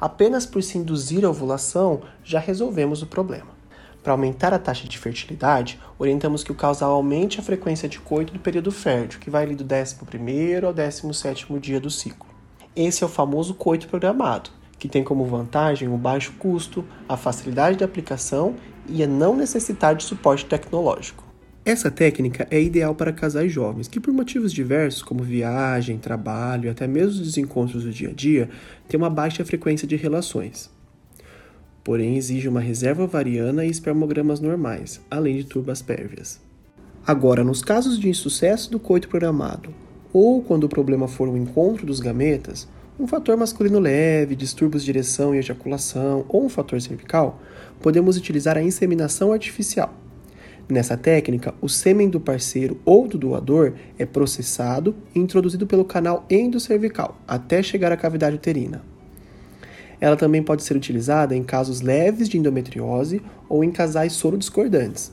apenas 0.00 0.46
por 0.46 0.62
se 0.62 0.78
induzir 0.78 1.24
a 1.24 1.30
ovulação 1.30 2.02
já 2.22 2.38
resolvemos 2.38 3.02
o 3.02 3.08
problema. 3.08 3.56
Para 4.04 4.12
aumentar 4.12 4.54
a 4.54 4.58
taxa 4.60 4.86
de 4.86 4.96
fertilidade, 4.96 5.80
orientamos 5.98 6.44
que 6.44 6.52
o 6.52 6.54
casal 6.54 6.92
aumente 6.92 7.40
a 7.40 7.42
frequência 7.42 7.88
de 7.88 7.98
coito 7.98 8.32
do 8.32 8.38
período 8.38 8.70
fértil, 8.70 9.18
que 9.18 9.30
vai 9.30 9.42
ali 9.42 9.56
do 9.56 9.64
11 9.64 10.64
ao 10.64 10.72
17 10.72 11.58
dia 11.58 11.80
do 11.80 11.90
ciclo. 11.90 12.35
Esse 12.76 13.02
é 13.02 13.06
o 13.06 13.08
famoso 13.08 13.54
coito 13.54 13.88
programado, 13.88 14.50
que 14.78 14.86
tem 14.86 15.02
como 15.02 15.24
vantagem 15.24 15.88
o 15.88 15.96
baixo 15.96 16.34
custo, 16.38 16.84
a 17.08 17.16
facilidade 17.16 17.78
de 17.78 17.84
aplicação 17.84 18.54
e 18.86 19.02
a 19.02 19.06
não 19.06 19.34
necessitar 19.34 19.94
de 19.94 20.04
suporte 20.04 20.44
tecnológico. 20.44 21.24
Essa 21.64 21.90
técnica 21.90 22.46
é 22.50 22.60
ideal 22.62 22.94
para 22.94 23.14
casais 23.14 23.50
jovens 23.50 23.88
que, 23.88 23.98
por 23.98 24.12
motivos 24.12 24.52
diversos, 24.52 25.02
como 25.02 25.24
viagem, 25.24 25.96
trabalho 25.96 26.66
e 26.66 26.68
até 26.68 26.86
mesmo 26.86 27.22
os 27.22 27.38
encontros 27.38 27.82
do 27.82 27.90
dia 27.90 28.10
a 28.10 28.12
dia, 28.12 28.50
têm 28.86 29.00
uma 29.00 29.08
baixa 29.08 29.42
frequência 29.42 29.88
de 29.88 29.96
relações. 29.96 30.70
Porém, 31.82 32.18
exige 32.18 32.46
uma 32.46 32.60
reserva 32.60 33.04
ovariana 33.04 33.64
e 33.64 33.70
espermogramas 33.70 34.38
normais, 34.38 35.00
além 35.10 35.38
de 35.38 35.44
turbas 35.44 35.80
pérvias. 35.80 36.38
Agora, 37.06 37.42
nos 37.42 37.62
casos 37.62 37.98
de 37.98 38.08
insucesso 38.08 38.70
do 38.70 38.78
coito 38.78 39.08
programado 39.08 39.85
ou 40.18 40.40
quando 40.40 40.64
o 40.64 40.68
problema 40.68 41.06
for 41.06 41.28
o 41.28 41.36
encontro 41.36 41.84
dos 41.84 42.00
gametas, 42.00 42.66
um 42.98 43.06
fator 43.06 43.36
masculino 43.36 43.78
leve, 43.78 44.34
distúrbios 44.34 44.82
de 44.82 44.90
direção 44.90 45.34
e 45.34 45.38
ejaculação 45.38 46.24
ou 46.26 46.46
um 46.46 46.48
fator 46.48 46.80
cervical, 46.80 47.38
podemos 47.82 48.16
utilizar 48.16 48.56
a 48.56 48.62
inseminação 48.62 49.30
artificial. 49.30 49.92
Nessa 50.70 50.96
técnica, 50.96 51.52
o 51.60 51.68
sêmen 51.68 52.08
do 52.08 52.18
parceiro 52.18 52.80
ou 52.82 53.06
do 53.06 53.18
doador 53.18 53.74
é 53.98 54.06
processado 54.06 54.96
e 55.14 55.18
introduzido 55.18 55.66
pelo 55.66 55.84
canal 55.84 56.24
endocervical 56.30 57.20
até 57.28 57.62
chegar 57.62 57.92
à 57.92 57.96
cavidade 57.98 58.36
uterina. 58.36 58.82
Ela 60.00 60.16
também 60.16 60.42
pode 60.42 60.62
ser 60.62 60.78
utilizada 60.78 61.36
em 61.36 61.44
casos 61.44 61.82
leves 61.82 62.26
de 62.26 62.38
endometriose 62.38 63.20
ou 63.50 63.62
em 63.62 63.70
casais 63.70 64.14
soro-discordantes. 64.14 65.12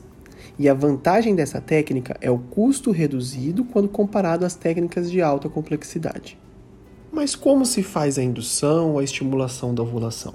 E 0.58 0.68
a 0.68 0.74
vantagem 0.74 1.34
dessa 1.34 1.60
técnica 1.60 2.16
é 2.20 2.30
o 2.30 2.38
custo 2.38 2.92
reduzido 2.92 3.64
quando 3.64 3.88
comparado 3.88 4.44
às 4.44 4.54
técnicas 4.54 5.10
de 5.10 5.20
alta 5.20 5.48
complexidade. 5.48 6.38
Mas 7.12 7.34
como 7.34 7.66
se 7.66 7.82
faz 7.82 8.18
a 8.18 8.22
indução 8.22 8.92
ou 8.92 8.98
a 8.98 9.04
estimulação 9.04 9.74
da 9.74 9.82
ovulação? 9.82 10.34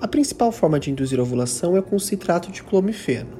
A 0.00 0.06
principal 0.06 0.52
forma 0.52 0.78
de 0.78 0.92
induzir 0.92 1.18
a 1.18 1.22
ovulação 1.22 1.76
é 1.76 1.82
com 1.82 1.98
citrato 1.98 2.52
de 2.52 2.62
clomifeno. 2.62 3.30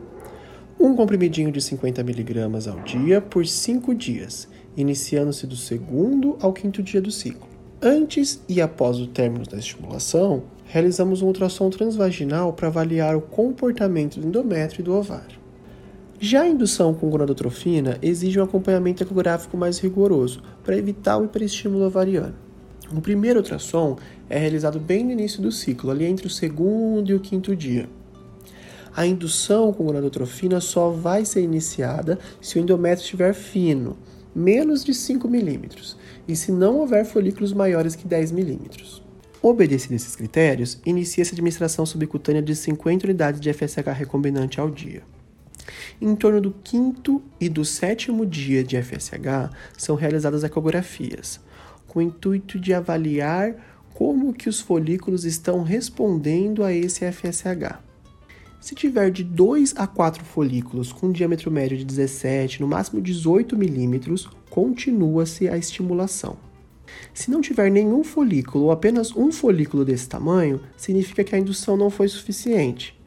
Um 0.80 0.94
comprimidinho 0.97 1.52
de 1.52 1.61
50mg 1.61 2.68
ao 2.68 2.80
dia 2.80 3.20
por 3.20 3.47
5 3.47 3.94
dias, 3.94 4.49
iniciando-se 4.76 5.47
do 5.47 5.56
segundo 5.56 6.37
ao 6.40 6.52
quinto 6.52 6.82
dia 6.82 7.00
do 7.00 7.11
ciclo. 7.11 7.49
Antes 7.80 8.42
e 8.49 8.61
após 8.61 8.99
o 8.99 9.06
término 9.06 9.44
da 9.44 9.58
estimulação, 9.58 10.42
realizamos 10.64 11.23
um 11.23 11.26
ultrassom 11.26 11.70
transvaginal 11.70 12.52
para 12.52 12.66
avaliar 12.66 13.16
o 13.16 13.20
comportamento 13.20 14.18
do 14.18 14.26
endométrio 14.26 14.80
e 14.80 14.85
do 14.85 14.94
ovário. 14.94 15.38
Já 16.20 16.42
a 16.42 16.48
indução 16.48 16.92
com 16.92 17.08
gonadotrofina 17.08 17.96
exige 18.02 18.40
um 18.40 18.42
acompanhamento 18.42 19.04
ecográfico 19.04 19.56
mais 19.56 19.78
rigoroso 19.78 20.42
para 20.64 20.76
evitar 20.76 21.16
o 21.16 21.25
hiperestímulo 21.25 21.84
ovariano. 21.84 22.34
O 22.92 23.00
primeiro 23.00 23.38
ultrassom 23.38 23.96
é 24.28 24.37
realizado 24.37 24.80
bem 24.80 25.04
no 25.04 25.12
início 25.12 25.40
do 25.40 25.52
ciclo, 25.52 25.92
ali 25.92 26.04
entre 26.04 26.26
o 26.26 26.30
segundo 26.30 27.08
e 27.08 27.14
o 27.14 27.20
quinto 27.20 27.54
dia. 27.54 27.88
A 28.96 29.06
indução 29.06 29.72
com 29.72 29.84
gonadotrofina 29.84 30.60
só 30.60 30.90
vai 30.90 31.25
ser 31.25 31.42
iniciada 31.42 32.18
se 32.40 32.58
o 32.58 32.60
endométrio 32.60 33.04
estiver 33.04 33.32
fino, 33.32 33.96
menos 34.34 34.82
de 34.84 34.94
5 34.94 35.28
milímetros, 35.28 35.96
e 36.26 36.34
se 36.34 36.50
não 36.50 36.78
houver 36.78 37.04
folículos 37.04 37.52
maiores 37.52 37.94
que 37.94 38.08
10 38.08 38.32
milímetros. 38.32 39.04
Obedecidos 39.40 40.02
esses 40.02 40.16
critérios, 40.16 40.80
inicia-se 40.84 41.30
a 41.30 41.34
administração 41.34 41.87
subcutânea 41.87 42.42
de 42.42 42.56
50 42.56 43.06
unidades 43.06 43.40
de 43.40 43.52
FSH 43.52 43.87
recombinante 43.94 44.58
ao 44.58 44.68
dia. 44.68 45.04
Em 46.00 46.14
torno 46.14 46.40
do 46.40 46.52
quinto 46.52 47.23
e 47.40 47.49
do 47.49 47.64
sétimo 47.64 48.25
dia 48.25 48.62
de 48.62 48.80
FSH 48.80 49.50
são 49.76 49.97
realizadas 49.97 50.45
ecografias, 50.45 51.40
com 51.87 51.99
o 51.99 52.02
intuito 52.02 52.59
de 52.59 52.73
avaliar 52.73 53.54
como 53.95 54.33
que 54.33 54.49
os 54.49 54.61
folículos 54.61 55.25
estão 55.25 55.62
respondendo 55.62 56.62
a 56.62 56.73
esse 56.73 57.11
FSH. 57.11 57.78
Se 58.61 58.75
tiver 58.75 59.11
de 59.11 59.23
2 59.25 59.75
a 59.76 59.87
4 59.87 60.25
folículos 60.25 60.92
com 60.92 61.12
diâmetro 61.12 61.50
médio 61.50 61.76
de 61.76 61.85
17, 61.85 62.61
no 62.61 62.68
máximo 62.68 63.00
18 63.00 63.57
milímetros, 63.57 64.28
continua-se 64.50 65.49
a 65.49 65.57
estimulação. 65.57 66.37
Se 67.14 67.30
não 67.30 67.40
tiver 67.40 67.71
nenhum 67.71 68.02
folículo 68.02 68.64
ou 68.64 68.73
apenas 68.73 69.14
um 69.14 69.30
folículo 69.30 69.85
desse 69.85 70.09
tamanho, 70.09 70.61
significa 70.76 71.23
que 71.23 71.35
a 71.35 71.38
indução 71.38 71.76
não 71.76 71.90
foi 71.90 72.09
suficiente 72.09 72.97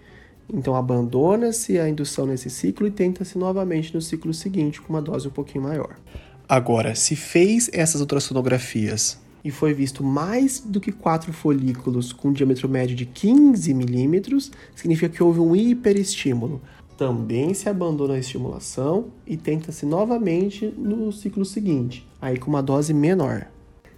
então 0.53 0.75
abandona-se 0.75 1.79
a 1.79 1.87
indução 1.87 2.25
nesse 2.25 2.49
ciclo 2.49 2.85
e 2.87 2.91
tenta-se 2.91 3.37
novamente 3.37 3.93
no 3.93 4.01
ciclo 4.01 4.33
seguinte 4.33 4.81
com 4.81 4.91
uma 4.91 5.01
dose 5.01 5.27
um 5.27 5.31
pouquinho 5.31 5.63
maior. 5.63 5.95
Agora, 6.47 6.95
se 6.95 7.15
fez 7.15 7.69
essas 7.71 8.01
ultrassonografias 8.01 9.19
e 9.43 9.49
foi 9.49 9.73
visto 9.73 10.03
mais 10.03 10.59
do 10.59 10.79
que 10.79 10.91
quatro 10.91 11.31
folículos 11.31 12.11
com 12.11 12.33
diâmetro 12.33 12.67
médio 12.67 12.95
de 12.95 13.05
15 13.05 13.73
milímetros, 13.73 14.51
significa 14.75 15.09
que 15.09 15.23
houve 15.23 15.39
um 15.39 15.55
hiperestímulo. 15.55 16.61
Também 16.97 17.53
se 17.53 17.67
abandona 17.67 18.15
a 18.15 18.19
estimulação 18.19 19.07
e 19.25 19.35
tenta-se 19.35 19.85
novamente 19.85 20.67
no 20.77 21.11
ciclo 21.11 21.45
seguinte, 21.45 22.07
aí 22.21 22.37
com 22.37 22.49
uma 22.49 22.61
dose 22.61 22.93
menor. 22.93 23.47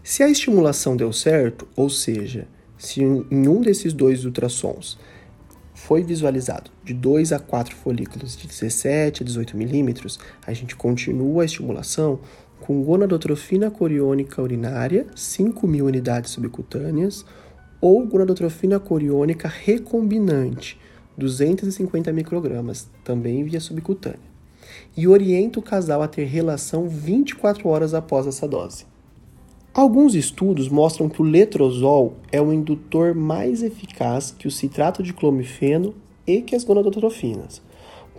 Se 0.04 0.22
a 0.22 0.30
estimulação 0.30 0.96
deu 0.96 1.12
certo, 1.12 1.68
ou 1.76 1.90
seja, 1.90 2.48
se 2.78 3.02
em 3.02 3.48
um 3.48 3.62
desses 3.62 3.94
dois 3.94 4.26
ultrassons 4.26 4.98
foi 5.88 6.02
visualizado 6.02 6.72
de 6.82 6.94
2 6.94 7.34
a 7.34 7.40
4 7.40 7.76
folículos 7.76 8.38
de 8.38 8.48
17 8.48 9.22
a 9.22 9.26
18 9.26 9.58
milímetros, 9.58 10.18
a 10.48 10.54
gente 10.54 10.78
continua 10.78 11.42
a 11.42 11.46
estimulação 11.46 12.20
com 12.62 12.82
gonadotrofina 12.82 13.70
coriônica 13.70 14.42
urinária, 14.42 15.06
5.000 15.14 15.84
unidades 15.84 16.32
subcutâneas, 16.32 17.26
ou 17.82 18.08
gonadotrofina 18.08 18.80
coriônica 18.80 19.50
recombinante, 19.50 20.80
250 21.18 22.14
microgramas, 22.14 22.90
também 23.04 23.44
via 23.44 23.60
subcutânea. 23.60 24.32
E 24.96 25.06
orienta 25.06 25.60
o 25.60 25.64
casal 25.64 26.02
a 26.02 26.08
ter 26.08 26.24
relação 26.24 26.88
24 26.88 27.68
horas 27.68 27.94
após 27.94 28.26
essa 28.26 28.48
dose. 28.48 28.86
Alguns 29.74 30.14
estudos 30.14 30.70
mostram 30.70 31.10
que 31.10 31.20
o 31.20 31.26
letrozol 31.26 32.18
é 32.32 32.40
o 32.40 32.54
indutor 32.54 33.16
mais 33.16 33.64
eficaz 33.64 34.30
que 34.30 34.48
o 34.48 34.52
citrato 34.52 35.02
de 35.02 35.14
clomifeno 35.14 35.96
e 36.28 36.44
que 36.44 36.56
as 36.56 36.64
gonadotrofinas. 36.64 37.60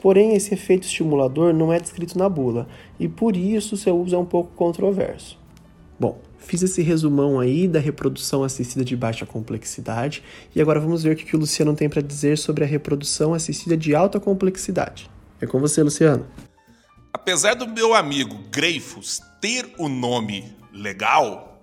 Porém, 0.02 0.34
esse 0.34 0.52
efeito 0.52 0.82
estimulador 0.82 1.54
não 1.54 1.72
é 1.72 1.78
descrito 1.78 2.18
na 2.18 2.28
bula 2.28 2.66
e 2.98 3.06
por 3.06 3.36
isso 3.36 3.76
seu 3.76 3.96
uso 3.96 4.16
é 4.16 4.18
um 4.18 4.24
pouco 4.24 4.50
controverso. 4.56 5.38
Bom, 5.98 6.18
fiz 6.38 6.60
esse 6.60 6.82
resumão 6.82 7.38
aí 7.38 7.68
da 7.68 7.78
reprodução 7.78 8.42
assistida 8.42 8.84
de 8.84 8.96
baixa 8.96 9.24
complexidade 9.24 10.24
e 10.56 10.60
agora 10.60 10.80
vamos 10.80 11.04
ver 11.04 11.14
o 11.14 11.16
que 11.16 11.36
o 11.36 11.38
Luciano 11.38 11.76
tem 11.76 11.88
para 11.88 12.02
dizer 12.02 12.36
sobre 12.36 12.64
a 12.64 12.66
reprodução 12.66 13.32
assistida 13.32 13.76
de 13.76 13.94
alta 13.94 14.18
complexidade. 14.18 15.08
É 15.40 15.46
com 15.46 15.60
você, 15.60 15.84
Luciano. 15.84 16.26
Apesar 17.12 17.54
do 17.54 17.68
meu 17.68 17.94
amigo 17.94 18.36
Greifus 18.50 19.20
ter 19.40 19.72
o 19.78 19.88
nome 19.88 20.63
legal, 20.74 21.62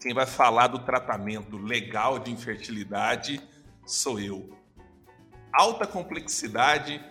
quem 0.00 0.14
vai 0.14 0.24
falar 0.24 0.68
do 0.68 0.78
tratamento 0.78 1.56
legal 1.56 2.20
de 2.20 2.30
infertilidade 2.30 3.40
sou 3.84 4.20
eu. 4.20 4.56
Alta 5.52 5.86
complexidade 5.86 7.04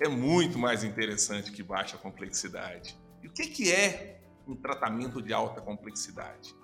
é 0.00 0.08
muito 0.08 0.58
mais 0.58 0.82
interessante 0.82 1.52
que 1.52 1.62
baixa 1.62 1.96
complexidade. 1.96 2.98
E 3.22 3.28
o 3.28 3.30
que, 3.30 3.46
que 3.46 3.72
é 3.72 4.20
um 4.48 4.56
tratamento 4.56 5.22
de 5.22 5.32
alta 5.32 5.60
complexidade? 5.60 6.54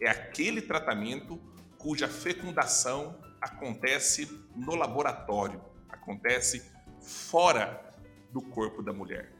É 0.00 0.08
aquele 0.08 0.62
tratamento 0.62 1.38
cuja 1.78 2.08
fecundação 2.08 3.20
acontece 3.40 4.42
no 4.54 4.74
laboratório, 4.74 5.62
acontece 5.88 6.72
fora 7.02 7.92
do 8.32 8.40
corpo 8.40 8.82
da 8.82 8.92
mulher. 8.92 9.35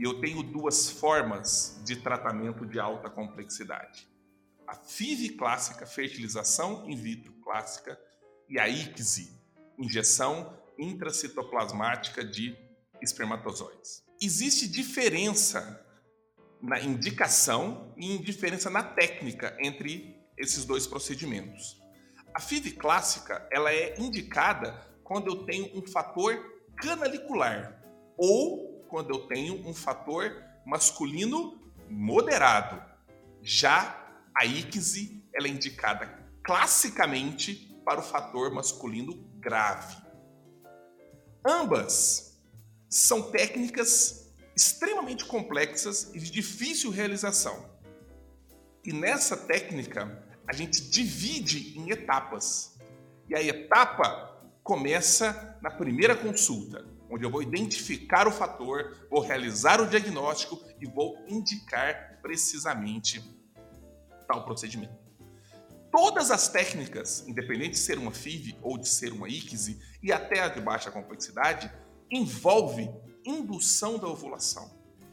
E 0.00 0.02
eu 0.02 0.18
tenho 0.18 0.42
duas 0.42 0.88
formas 0.88 1.78
de 1.84 1.94
tratamento 1.94 2.64
de 2.64 2.80
alta 2.80 3.10
complexidade. 3.10 4.08
A 4.66 4.74
FIV 4.74 5.36
clássica, 5.36 5.84
fertilização 5.84 6.88
in 6.88 6.96
vitro 6.96 7.34
clássica, 7.44 8.00
e 8.48 8.58
a 8.58 8.66
ICSI, 8.66 9.30
injeção 9.78 10.58
intracitoplasmática 10.78 12.24
de 12.24 12.56
espermatozoides. 13.02 14.02
Existe 14.22 14.66
diferença 14.66 15.86
na 16.62 16.80
indicação 16.80 17.94
e 17.98 18.16
diferença 18.20 18.70
na 18.70 18.82
técnica 18.82 19.54
entre 19.60 20.16
esses 20.38 20.64
dois 20.64 20.86
procedimentos. 20.86 21.78
A 22.32 22.40
FIV 22.40 22.72
clássica 22.72 23.46
ela 23.52 23.70
é 23.70 24.00
indicada 24.00 24.72
quando 25.04 25.26
eu 25.26 25.44
tenho 25.44 25.78
um 25.78 25.86
fator 25.86 26.42
canalicular 26.80 27.84
ou 28.16 28.69
quando 28.90 29.10
eu 29.10 29.26
tenho 29.28 29.66
um 29.66 29.72
fator 29.72 30.36
masculino 30.66 31.58
moderado. 31.88 32.82
Já 33.40 33.96
a 34.34 34.44
ICSI 34.44 35.24
ela 35.32 35.46
é 35.46 35.50
indicada 35.50 36.06
classicamente 36.42 37.80
para 37.84 38.00
o 38.00 38.02
fator 38.02 38.52
masculino 38.52 39.14
grave. 39.38 39.96
Ambas 41.46 42.38
são 42.88 43.30
técnicas 43.30 44.32
extremamente 44.54 45.24
complexas 45.24 46.10
e 46.12 46.18
de 46.18 46.30
difícil 46.30 46.90
realização. 46.90 47.70
E 48.84 48.92
nessa 48.92 49.36
técnica, 49.36 50.26
a 50.46 50.52
gente 50.52 50.90
divide 50.90 51.78
em 51.78 51.90
etapas. 51.90 52.76
E 53.28 53.34
a 53.34 53.42
etapa 53.42 54.42
começa 54.62 55.58
na 55.62 55.70
primeira 55.70 56.16
consulta 56.16 56.84
onde 57.10 57.24
eu 57.24 57.30
vou 57.30 57.42
identificar 57.42 58.28
o 58.28 58.32
fator, 58.32 59.06
vou 59.10 59.20
realizar 59.20 59.80
o 59.80 59.86
diagnóstico 59.86 60.62
e 60.80 60.86
vou 60.86 61.18
indicar 61.26 62.20
precisamente 62.22 63.22
tal 64.26 64.44
procedimento. 64.44 64.94
Todas 65.90 66.30
as 66.30 66.48
técnicas, 66.48 67.26
independente 67.26 67.72
de 67.72 67.78
ser 67.78 67.98
uma 67.98 68.12
FIV 68.12 68.56
ou 68.62 68.78
de 68.78 68.88
ser 68.88 69.12
uma 69.12 69.28
ICSI 69.28 69.80
e 70.00 70.12
até 70.12 70.40
a 70.40 70.48
de 70.48 70.60
baixa 70.60 70.90
complexidade, 70.90 71.70
envolve 72.08 72.88
indução 73.24 73.98
da 73.98 74.06
ovulação. 74.06 74.70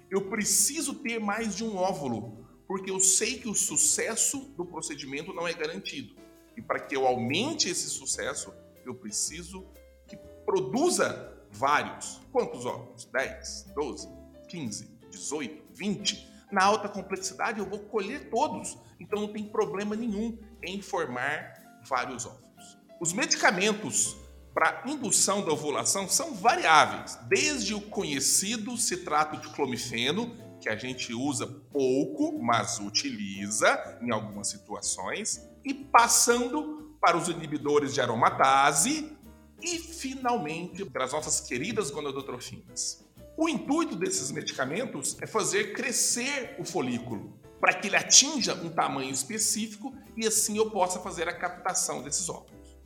Eu 0.10 0.30
preciso 0.30 0.94
ter 0.94 1.20
mais 1.20 1.56
de 1.56 1.64
um 1.64 1.76
óvulo, 1.76 2.48
porque 2.68 2.92
eu 2.92 3.00
sei 3.00 3.40
que 3.40 3.50
o 3.50 3.56
sucesso 3.56 4.40
do 4.56 4.66
procedimento 4.66 5.34
não 5.34 5.48
é 5.48 5.54
garantido. 5.54 6.16
E 6.56 6.62
para 6.62 6.80
que 6.80 6.96
eu 6.96 7.08
aumente 7.08 7.70
esse 7.70 7.90
sucesso, 7.90 8.54
eu 8.86 8.94
preciso 8.94 9.66
que 10.08 10.16
produza 10.46 11.37
vários. 11.58 12.22
Quantos 12.32 12.66
óvulos? 12.66 13.06
10, 13.06 13.74
12, 13.76 14.10
15, 14.48 14.98
18, 15.10 15.64
20. 15.74 16.32
Na 16.52 16.64
alta 16.64 16.88
complexidade 16.88 17.60
eu 17.60 17.66
vou 17.66 17.80
colher 17.80 18.30
todos, 18.30 18.78
então 19.00 19.22
não 19.22 19.34
tem 19.34 19.44
problema 19.44 19.96
nenhum 19.96 20.38
em 20.64 20.82
formar 20.82 21.54
vários 21.88 22.26
óvulos. 22.26 22.78
Os 23.02 23.12
medicamentos 23.12 24.16
para 24.54 24.82
indução 24.88 25.46
da 25.46 25.52
ovulação 25.52 26.10
são 26.10 26.34
variáveis, 26.34 27.20
desde 27.28 27.76
o 27.76 27.82
conhecido 27.82 28.76
citrato 28.76 29.38
de 29.38 29.50
clomifeno, 29.50 30.36
que 30.60 30.68
a 30.68 30.76
gente 30.76 31.14
usa 31.14 31.46
pouco, 31.72 32.42
mas 32.42 32.80
utiliza 32.80 34.00
em 34.02 34.12
algumas 34.12 34.48
situações, 34.48 35.48
e 35.64 35.74
passando 35.74 36.98
para 37.00 37.16
os 37.16 37.28
inibidores 37.28 37.94
de 37.94 38.02
aromatase, 38.02 39.17
e, 39.62 39.78
finalmente, 39.78 40.86
para 40.86 41.06
as 41.06 41.14
nossas 41.14 41.42
queridas 41.42 41.90
gonadotrofinas. 41.90 43.06
O 43.36 43.48
intuito 43.48 43.96
desses 43.96 44.32
medicamentos 44.32 45.18
é 45.22 45.28
fazer 45.28 45.74
crescer 45.74 46.56
o 46.58 46.66
folículo, 46.66 47.38
para 47.60 47.74
que 47.74 47.88
ele 47.88 47.96
atinja 47.96 48.54
um 48.56 48.70
tamanho 48.70 49.12
específico 49.12 49.96
e 50.16 50.26
assim 50.26 50.58
eu 50.58 50.70
possa 50.72 51.00
fazer 51.00 51.28
a 51.28 51.34
captação 51.34 52.02
desses 52.02 52.30
óvulos. 52.30 52.78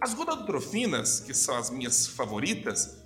As 0.00 0.14
gonadotrofinas, 0.14 1.20
que 1.20 1.34
são 1.34 1.56
as 1.56 1.70
minhas 1.70 2.06
favoritas, 2.06 3.00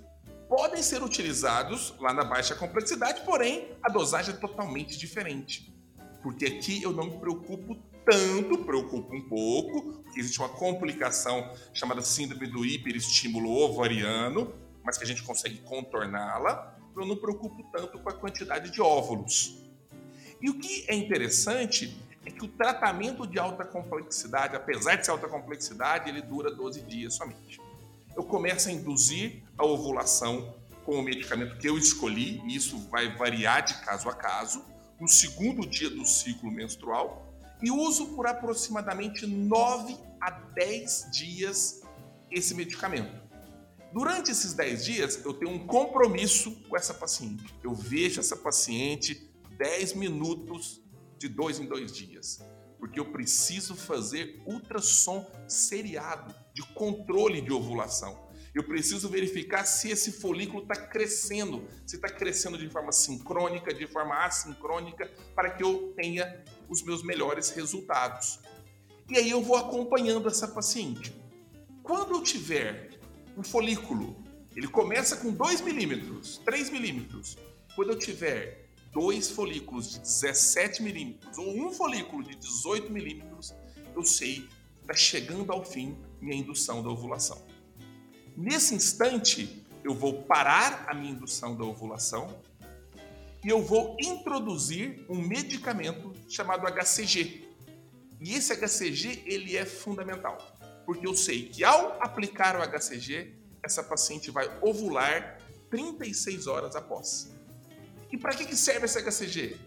podem 0.47 0.81
ser 0.81 1.03
utilizados 1.03 1.93
lá 1.99 2.13
na 2.13 2.23
baixa 2.23 2.55
complexidade, 2.55 3.21
porém 3.25 3.71
a 3.83 3.89
dosagem 3.89 4.33
é 4.33 4.37
totalmente 4.37 4.97
diferente. 4.97 5.73
Porque 6.23 6.45
aqui 6.45 6.81
eu 6.81 6.91
não 6.91 7.05
me 7.05 7.19
preocupo 7.19 7.77
tanto, 8.05 8.59
preocupa 8.59 9.13
um 9.13 9.21
pouco, 9.21 9.93
porque 10.03 10.19
existe 10.19 10.39
uma 10.39 10.49
complicação 10.49 11.51
chamada 11.73 12.01
síndrome 12.01 12.47
do 12.47 12.65
hiperestímulo 12.65 13.49
ovariano, 13.49 14.53
mas 14.83 14.97
que 14.97 15.03
a 15.03 15.07
gente 15.07 15.23
consegue 15.23 15.57
contorná-la. 15.59 16.77
Eu 16.95 17.05
não 17.05 17.17
preocupo 17.17 17.63
tanto 17.71 17.99
com 17.99 18.09
a 18.09 18.13
quantidade 18.13 18.71
de 18.71 18.81
óvulos. 18.81 19.57
E 20.41 20.49
o 20.49 20.59
que 20.59 20.85
é 20.87 20.95
interessante 20.95 21.97
é 22.25 22.31
que 22.31 22.45
o 22.45 22.47
tratamento 22.47 23.25
de 23.27 23.39
alta 23.39 23.65
complexidade, 23.65 24.55
apesar 24.55 24.95
de 24.95 25.05
ser 25.05 25.11
alta 25.11 25.27
complexidade, 25.27 26.09
ele 26.09 26.21
dura 26.21 26.51
12 26.51 26.81
dias 26.83 27.15
somente. 27.15 27.59
Eu 28.15 28.23
começo 28.23 28.69
a 28.69 28.71
induzir 28.71 29.43
a 29.57 29.65
ovulação 29.65 30.55
com 30.85 30.99
o 30.99 31.01
medicamento 31.01 31.57
que 31.57 31.67
eu 31.67 31.77
escolhi, 31.77 32.41
e 32.45 32.55
isso 32.55 32.77
vai 32.89 33.15
variar 33.15 33.63
de 33.63 33.73
caso 33.83 34.07
a 34.07 34.13
caso, 34.13 34.63
no 34.99 35.07
segundo 35.07 35.67
dia 35.67 35.89
do 35.89 36.05
ciclo 36.05 36.49
menstrual, 36.51 37.24
e 37.65 37.71
uso 37.71 38.09
por 38.09 38.27
aproximadamente 38.27 39.25
9 39.25 39.97
a 40.21 40.29
10 40.29 41.09
dias 41.11 41.81
esse 42.29 42.53
medicamento. 42.53 43.25
Durante 43.91 44.29
esses 44.29 44.53
10 44.53 44.85
dias, 44.85 45.25
eu 45.25 45.33
tenho 45.33 45.51
um 45.51 45.65
compromisso 45.65 46.51
com 46.69 46.77
essa 46.77 46.93
paciente. 46.93 47.43
Eu 47.63 47.73
vejo 47.73 48.19
essa 48.19 48.37
paciente 48.37 49.31
10 49.57 49.95
minutos 49.95 50.79
de 51.17 51.27
dois 51.27 51.59
em 51.59 51.65
dois 51.65 51.91
dias, 51.91 52.39
porque 52.77 52.99
eu 52.99 53.11
preciso 53.11 53.73
fazer 53.73 54.43
ultrassom 54.45 55.25
seriado 55.47 56.35
de 56.53 56.61
controle 56.75 57.41
de 57.41 57.51
ovulação. 57.51 58.29
Eu 58.53 58.63
preciso 58.63 59.09
verificar 59.09 59.65
se 59.65 59.89
esse 59.89 60.13
folículo 60.13 60.61
está 60.61 60.75
crescendo, 60.75 61.67
se 61.85 61.95
está 61.95 62.07
crescendo 62.07 62.57
de 62.57 62.69
forma 62.69 62.91
sincrônica, 62.91 63.73
de 63.73 63.87
forma 63.87 64.23
assincrônica, 64.23 65.11
para 65.35 65.49
que 65.49 65.63
eu 65.63 65.93
tenha 65.95 66.43
os 66.69 66.81
meus 66.81 67.03
melhores 67.03 67.49
resultados. 67.49 68.39
E 69.09 69.17
aí 69.17 69.29
eu 69.29 69.41
vou 69.41 69.55
acompanhando 69.55 70.27
essa 70.27 70.47
paciente. 70.47 71.15
Quando 71.83 72.15
eu 72.15 72.23
tiver 72.23 72.99
um 73.37 73.43
folículo, 73.43 74.15
ele 74.55 74.67
começa 74.67 75.17
com 75.17 75.31
2 75.31 75.61
milímetros, 75.61 76.41
3 76.45 76.69
milímetros. 76.69 77.37
Quando 77.75 77.91
eu 77.91 77.99
tiver 77.99 78.65
dois 78.93 79.29
folículos 79.29 79.91
de 79.91 79.99
17 79.99 80.81
milímetros 80.81 81.37
ou 81.37 81.47
um 81.49 81.71
folículo 81.71 82.23
de 82.23 82.35
18 82.35 82.91
milímetros, 82.91 83.53
eu 83.93 84.03
sei 84.03 84.47
que 84.47 84.81
está 84.81 84.93
chegando 84.93 85.51
ao 85.51 85.63
fim 85.63 85.97
minha 86.21 86.37
indução 86.37 86.81
da 86.81 86.89
ovulação. 86.89 87.41
Nesse 88.37 88.73
instante, 88.73 89.65
eu 89.83 89.93
vou 89.93 90.23
parar 90.23 90.85
a 90.87 90.93
minha 90.93 91.11
indução 91.11 91.55
da 91.55 91.63
ovulação 91.63 92.33
e 93.43 93.49
eu 93.49 93.61
vou 93.61 93.95
introduzir 93.99 95.05
um 95.07 95.21
medicamento 95.21 96.13
chamado 96.27 96.65
HCG. 96.67 97.47
E 98.19 98.33
esse 98.33 98.55
HCG 98.55 99.23
ele 99.25 99.55
é 99.55 99.65
fundamental, 99.65 100.37
porque 100.85 101.05
eu 101.05 101.15
sei 101.15 101.49
que 101.49 101.63
ao 101.63 102.01
aplicar 102.01 102.55
o 102.55 102.63
HCG, 102.63 103.35
essa 103.63 103.83
paciente 103.83 104.31
vai 104.31 104.49
ovular 104.61 105.39
36 105.69 106.47
horas 106.47 106.75
após. 106.75 107.31
E 108.11 108.17
para 108.17 108.33
que, 108.33 108.45
que 108.45 108.55
serve 108.55 108.85
esse 108.85 109.01
HCG? 109.01 109.57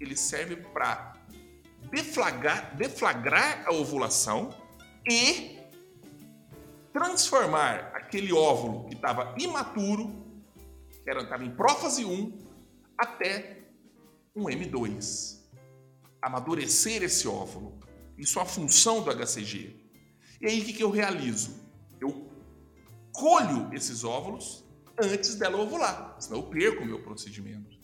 Ele 0.00 0.16
serve 0.16 0.56
para 0.56 1.14
deflagrar, 1.90 2.76
deflagrar 2.76 3.66
a 3.66 3.72
ovulação 3.72 4.50
e 5.08 5.58
transformar 6.92 7.92
aquele 7.94 8.32
óvulo 8.32 8.88
que 8.88 8.94
estava 8.94 9.34
imaturo, 9.38 10.24
que 11.04 11.10
estava 11.10 11.44
em 11.44 11.50
prófase 11.50 12.04
1, 12.04 12.38
até 12.96 13.64
um 14.34 14.44
M2. 14.44 15.39
Amadurecer 16.22 17.02
esse 17.02 17.26
óvulo. 17.26 17.78
Isso 18.16 18.38
é 18.38 18.44
função 18.44 19.02
do 19.02 19.10
HCG. 19.10 19.76
E 20.40 20.46
aí 20.46 20.60
o 20.60 20.64
que, 20.64 20.72
que 20.72 20.82
eu 20.82 20.90
realizo? 20.90 21.58
Eu 22.00 22.30
colho 23.12 23.72
esses 23.72 24.04
óvulos 24.04 24.64
antes 25.02 25.34
dela 25.34 25.58
ovular, 25.58 26.16
senão 26.18 26.40
eu 26.40 26.46
perco 26.46 26.82
o 26.82 26.86
meu 26.86 27.02
procedimento. 27.02 27.78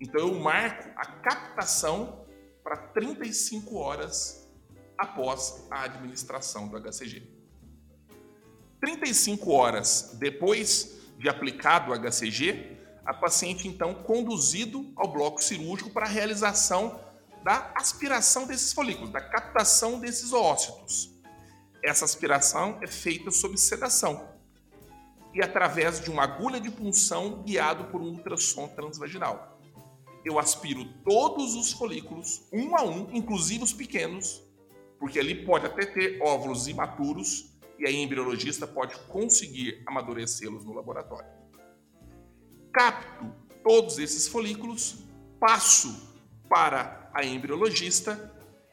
Então 0.00 0.20
eu 0.20 0.38
marco 0.38 0.88
a 0.96 1.06
captação 1.06 2.26
para 2.62 2.76
35 2.76 3.76
horas 3.76 4.48
após 4.98 5.66
a 5.70 5.84
administração 5.84 6.68
do 6.68 6.80
HCG. 6.80 7.22
35 8.80 9.50
horas 9.52 10.16
depois 10.18 10.96
de 11.18 11.28
aplicado 11.28 11.92
o 11.92 11.94
HCG, 11.94 12.76
a 13.04 13.14
paciente 13.14 13.68
então 13.68 13.94
conduzido 13.94 14.92
ao 14.96 15.12
bloco 15.12 15.42
cirúrgico 15.42 15.90
para 15.90 16.06
a 16.06 16.08
realização 16.08 17.00
da 17.46 17.70
aspiração 17.76 18.44
desses 18.44 18.72
folículos, 18.72 19.10
da 19.10 19.20
captação 19.20 20.00
desses 20.00 20.32
oócitos. 20.32 21.16
Essa 21.80 22.04
aspiração 22.04 22.80
é 22.82 22.88
feita 22.88 23.30
sob 23.30 23.56
sedação 23.56 24.34
e 25.32 25.40
através 25.40 26.00
de 26.00 26.10
uma 26.10 26.24
agulha 26.24 26.60
de 26.60 26.72
punção 26.72 27.44
guiado 27.44 27.84
por 27.84 28.00
um 28.00 28.08
ultrassom 28.08 28.66
transvaginal. 28.66 29.60
Eu 30.24 30.40
aspiro 30.40 30.84
todos 31.04 31.54
os 31.54 31.70
folículos, 31.70 32.48
um 32.52 32.74
a 32.74 32.82
um, 32.82 33.14
inclusive 33.14 33.62
os 33.62 33.72
pequenos, 33.72 34.42
porque 34.98 35.20
ali 35.20 35.46
pode 35.46 35.66
até 35.66 35.86
ter 35.86 36.20
óvulos 36.20 36.66
imaturos 36.66 37.56
e 37.78 37.86
aí 37.86 37.94
a 37.94 38.02
embriologista 38.02 38.66
pode 38.66 38.98
conseguir 39.06 39.84
amadurecê-los 39.86 40.64
no 40.64 40.72
laboratório. 40.72 41.28
Capto 42.72 43.32
todos 43.62 44.00
esses 44.00 44.26
folículos, 44.26 45.04
passo 45.38 46.16
para 46.48 47.05
a 47.16 47.24
embriologista 47.24 48.30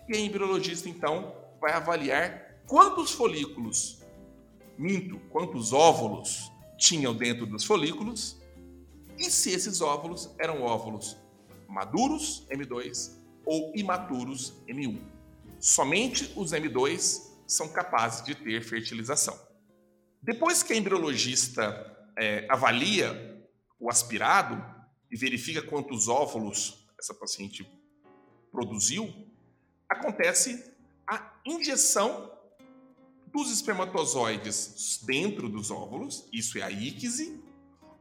e 0.07 0.17
a 0.17 0.19
embriologista 0.19 0.89
então 0.89 1.33
vai 1.61 1.71
avaliar 1.71 2.61
quantos 2.67 3.11
folículos, 3.11 4.03
minto, 4.77 5.17
quantos 5.29 5.71
óvulos 5.71 6.51
tinham 6.77 7.15
dentro 7.15 7.45
dos 7.45 7.63
folículos 7.63 8.37
e 9.17 9.31
se 9.31 9.51
esses 9.51 9.79
óvulos 9.79 10.35
eram 10.37 10.61
óvulos 10.61 11.15
maduros, 11.69 12.45
M2, 12.51 13.17
ou 13.45 13.71
imaturos, 13.75 14.61
M1. 14.67 15.01
Somente 15.59 16.31
os 16.35 16.51
M2 16.51 17.21
são 17.47 17.69
capazes 17.69 18.25
de 18.25 18.35
ter 18.35 18.61
fertilização. 18.61 19.39
Depois 20.21 20.61
que 20.61 20.73
a 20.73 20.75
embriologista 20.75 21.63
é, 22.17 22.45
avalia 22.49 23.47
o 23.79 23.89
aspirado 23.89 24.61
e 25.09 25.17
verifica 25.17 25.61
quantos 25.61 26.09
óvulos 26.09 26.85
essa 26.99 27.13
paciente 27.13 27.65
produziu, 28.53 29.11
acontece 29.89 30.71
a 31.07 31.33
injeção 31.43 32.31
dos 33.33 33.51
espermatozoides 33.51 35.01
dentro 35.03 35.49
dos 35.49 35.71
óvulos, 35.71 36.29
isso 36.31 36.59
é 36.59 36.61
a 36.61 36.69
íquise, 36.69 37.43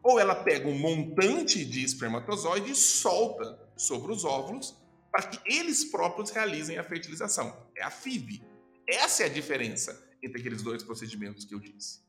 ou 0.03 0.21
ela 0.21 0.35
pega 0.35 0.69
um 0.69 0.79
montante 0.79 1.65
de 1.65 1.83
espermatozoide 1.83 2.71
e 2.71 2.75
solta 2.75 3.59
sobre 3.77 4.13
os 4.13 4.25
óvulos 4.25 4.77
para 5.11 5.23
que 5.23 5.41
eles 5.51 5.85
próprios 5.85 6.31
realizem 6.31 6.77
a 6.77 6.85
fertilização. 6.85 7.57
É 7.75 7.83
a 7.83 7.91
FIV. 7.91 8.43
Essa 8.87 9.23
é 9.23 9.27
a 9.27 9.31
diferença 9.31 10.07
entre 10.23 10.41
aqueles 10.41 10.63
dois 10.63 10.83
procedimentos 10.83 11.45
que 11.45 11.55
eu 11.55 11.61
disse. 11.61 12.01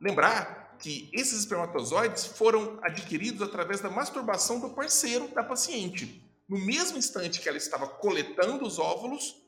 Lembrar 0.00 0.76
que 0.78 1.08
esses 1.12 1.40
espermatozoides 1.40 2.26
foram 2.26 2.78
adquiridos 2.82 3.42
através 3.42 3.80
da 3.80 3.90
masturbação 3.90 4.60
do 4.60 4.70
parceiro 4.70 5.28
da 5.28 5.42
paciente. 5.42 6.25
No 6.48 6.58
mesmo 6.58 6.96
instante 6.96 7.40
que 7.40 7.48
ela 7.48 7.58
estava 7.58 7.88
coletando 7.88 8.64
os 8.64 8.78
óvulos, 8.78 9.42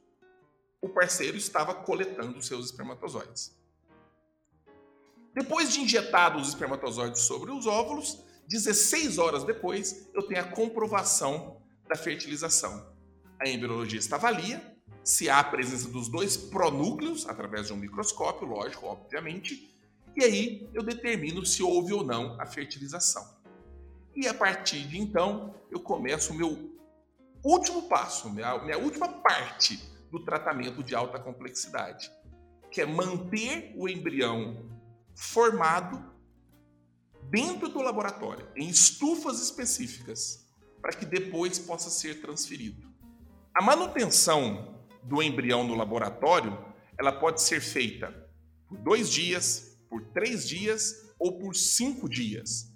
o 0.81 0.89
parceiro 0.89 1.37
estava 1.37 1.75
coletando 1.75 2.39
os 2.39 2.47
seus 2.47 2.67
espermatozoides. 2.67 3.57
Depois 5.35 5.73
de 5.73 5.81
injetados 5.81 6.43
os 6.43 6.49
espermatozoides 6.49 7.23
sobre 7.23 7.53
os 7.53 7.67
óvulos, 7.67 8.25
16 8.49 9.19
horas 9.19 9.45
depois, 9.45 10.09
eu 10.15 10.23
tenho 10.23 10.41
a 10.41 10.45
comprovação 10.45 11.63
da 11.89 11.95
fertilização. 11.95 12.93
A 13.39 13.49
embriologista 13.49 14.17
avalia 14.17 14.77
se 15.05 15.31
há 15.31 15.39
a 15.39 15.45
presença 15.45 15.89
dos 15.89 16.09
dois 16.09 16.37
pronúcleos, 16.37 17.27
através 17.29 17.69
de 17.69 17.73
um 17.73 17.77
microscópio, 17.77 18.47
lógico, 18.47 18.87
obviamente, 18.87 19.75
e 20.17 20.25
aí 20.25 20.69
eu 20.75 20.83
determino 20.83 21.47
se 21.47 21.63
houve 21.63 21.93
ou 21.93 22.05
não 22.05 22.39
a 22.41 22.45
fertilização. 22.45 23.39
E 24.15 24.27
a 24.27 24.35
partir 24.35 24.87
de 24.89 24.99
então, 24.99 25.55
eu 25.71 25.81
começo 25.81 26.33
o 26.33 26.37
meu 26.37 26.78
último 27.45 27.89
passo, 27.89 28.31
minha, 28.31 28.59
minha 28.59 28.79
última 28.79 29.09
parte 29.09 29.77
do 30.11 30.25
tratamento 30.25 30.83
de 30.83 30.95
alta 30.95 31.19
complexidade, 31.19 32.11
que 32.71 32.81
é 32.81 32.87
manter 32.87 33.73
o 33.77 33.89
embrião 33.89 34.69
formado 35.15 36.03
dentro 37.31 37.69
do 37.69 37.83
laboratório, 37.83 38.49
em 38.57 38.69
estufas 38.69 39.41
específicas, 39.43 40.47
para 40.81 40.93
que 40.93 41.05
depois 41.05 41.59
possa 41.59 41.91
ser 41.91 42.21
transferido. 42.21 42.89
A 43.55 43.63
manutenção 43.63 44.83
do 45.03 45.23
embrião 45.23 45.65
no 45.65 45.75
laboratório, 45.75 46.57
ela 46.99 47.13
pode 47.13 47.43
ser 47.43 47.61
feita 47.61 48.13
por 48.69 48.79
dois 48.79 49.11
dias, 49.11 49.79
por 49.89 50.03
três 50.13 50.47
dias 50.47 51.13
ou 51.19 51.39
por 51.39 51.55
cinco 51.55 52.09
dias. 52.09 52.73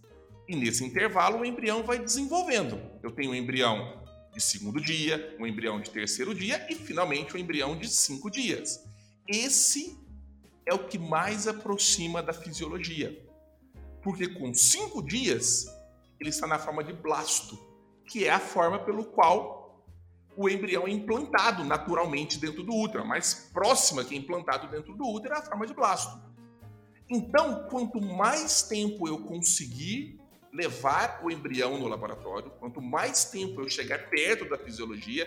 E 0.48 0.56
nesse 0.56 0.84
intervalo 0.84 1.38
o 1.38 1.44
embrião 1.44 1.82
vai 1.82 1.98
desenvolvendo. 1.98 2.80
Eu 3.02 3.12
tenho 3.12 3.30
um 3.30 3.34
embrião 3.34 4.01
de 4.32 4.40
segundo 4.40 4.80
dia, 4.80 5.36
um 5.38 5.46
embrião 5.46 5.80
de 5.80 5.90
terceiro 5.90 6.34
dia 6.34 6.66
e 6.70 6.74
finalmente 6.74 7.36
um 7.36 7.38
embrião 7.38 7.76
de 7.76 7.88
cinco 7.88 8.30
dias. 8.30 8.82
Esse 9.28 9.98
é 10.66 10.72
o 10.72 10.86
que 10.86 10.98
mais 10.98 11.46
aproxima 11.46 12.22
da 12.22 12.32
fisiologia. 12.32 13.16
Porque 14.02 14.28
com 14.28 14.54
cinco 14.54 15.02
dias 15.02 15.66
ele 16.18 16.30
está 16.30 16.46
na 16.46 16.58
forma 16.58 16.82
de 16.82 16.92
blasto, 16.92 17.58
que 18.06 18.24
é 18.24 18.30
a 18.30 18.40
forma 18.40 18.78
pelo 18.78 19.04
qual 19.04 19.84
o 20.34 20.48
embrião 20.48 20.86
é 20.86 20.90
implantado 20.90 21.62
naturalmente 21.62 22.38
dentro 22.38 22.62
do 22.62 22.74
útero. 22.74 23.04
A 23.04 23.06
mais 23.06 23.34
próxima 23.52 24.04
que 24.04 24.14
é 24.14 24.18
implantado 24.18 24.68
dentro 24.68 24.96
do 24.96 25.06
útero 25.06 25.34
é 25.34 25.38
a 25.38 25.42
forma 25.42 25.66
de 25.66 25.74
blasto. 25.74 26.18
Então, 27.08 27.66
quanto 27.68 28.00
mais 28.00 28.62
tempo 28.62 29.06
eu 29.06 29.18
conseguir 29.18 30.18
levar 30.52 31.20
o 31.24 31.30
embrião 31.30 31.78
no 31.78 31.88
laboratório, 31.88 32.50
quanto 32.58 32.80
mais 32.80 33.24
tempo 33.24 33.60
eu 33.60 33.68
chegar 33.68 34.10
perto 34.10 34.48
da 34.48 34.58
fisiologia, 34.58 35.26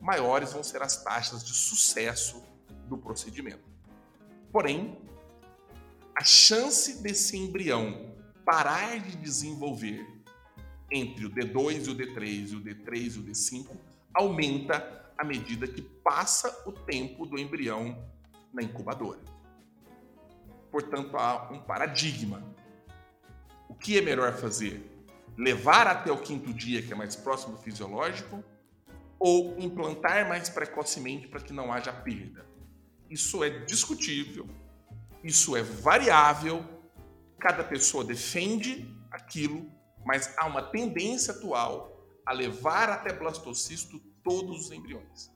maiores 0.00 0.52
vão 0.52 0.62
ser 0.62 0.80
as 0.82 1.02
taxas 1.02 1.44
de 1.44 1.52
sucesso 1.52 2.42
do 2.86 2.96
procedimento. 2.96 3.68
Porém, 4.52 4.98
a 6.14 6.24
chance 6.24 7.02
desse 7.02 7.36
embrião 7.36 8.14
parar 8.44 8.98
de 8.98 9.16
desenvolver 9.16 10.06
entre 10.90 11.26
o 11.26 11.30
D2 11.30 11.86
e 11.86 11.90
o 11.90 11.94
D3 11.96 12.50
e 12.50 12.56
o 12.56 12.60
D3 12.60 13.14
e 13.14 13.18
o 13.18 13.22
D5 13.22 13.76
aumenta 14.12 15.12
à 15.16 15.24
medida 15.24 15.66
que 15.68 15.82
passa 15.82 16.64
o 16.66 16.72
tempo 16.72 17.26
do 17.26 17.38
embrião 17.38 18.10
na 18.52 18.62
incubadora. 18.62 19.20
Portanto, 20.70 21.16
há 21.16 21.50
um 21.52 21.60
paradigma. 21.60 22.42
O 23.70 23.74
que 23.76 23.96
é 23.96 24.02
melhor 24.02 24.32
fazer? 24.32 24.84
Levar 25.38 25.86
até 25.86 26.10
o 26.10 26.18
quinto 26.18 26.52
dia, 26.52 26.82
que 26.82 26.92
é 26.92 26.96
mais 26.96 27.14
próximo 27.14 27.54
do 27.54 27.62
fisiológico, 27.62 28.42
ou 29.16 29.56
implantar 29.60 30.28
mais 30.28 30.48
precocemente 30.48 31.28
para 31.28 31.40
que 31.40 31.52
não 31.52 31.72
haja 31.72 31.92
perda? 31.92 32.44
Isso 33.08 33.44
é 33.44 33.50
discutível, 33.60 34.48
isso 35.22 35.56
é 35.56 35.62
variável, 35.62 36.64
cada 37.38 37.62
pessoa 37.62 38.02
defende 38.02 38.92
aquilo, 39.08 39.70
mas 40.04 40.34
há 40.36 40.46
uma 40.46 40.62
tendência 40.62 41.32
atual 41.32 41.96
a 42.26 42.32
levar 42.32 42.88
até 42.88 43.12
blastocisto 43.12 44.00
todos 44.24 44.66
os 44.66 44.72
embriões, 44.72 45.30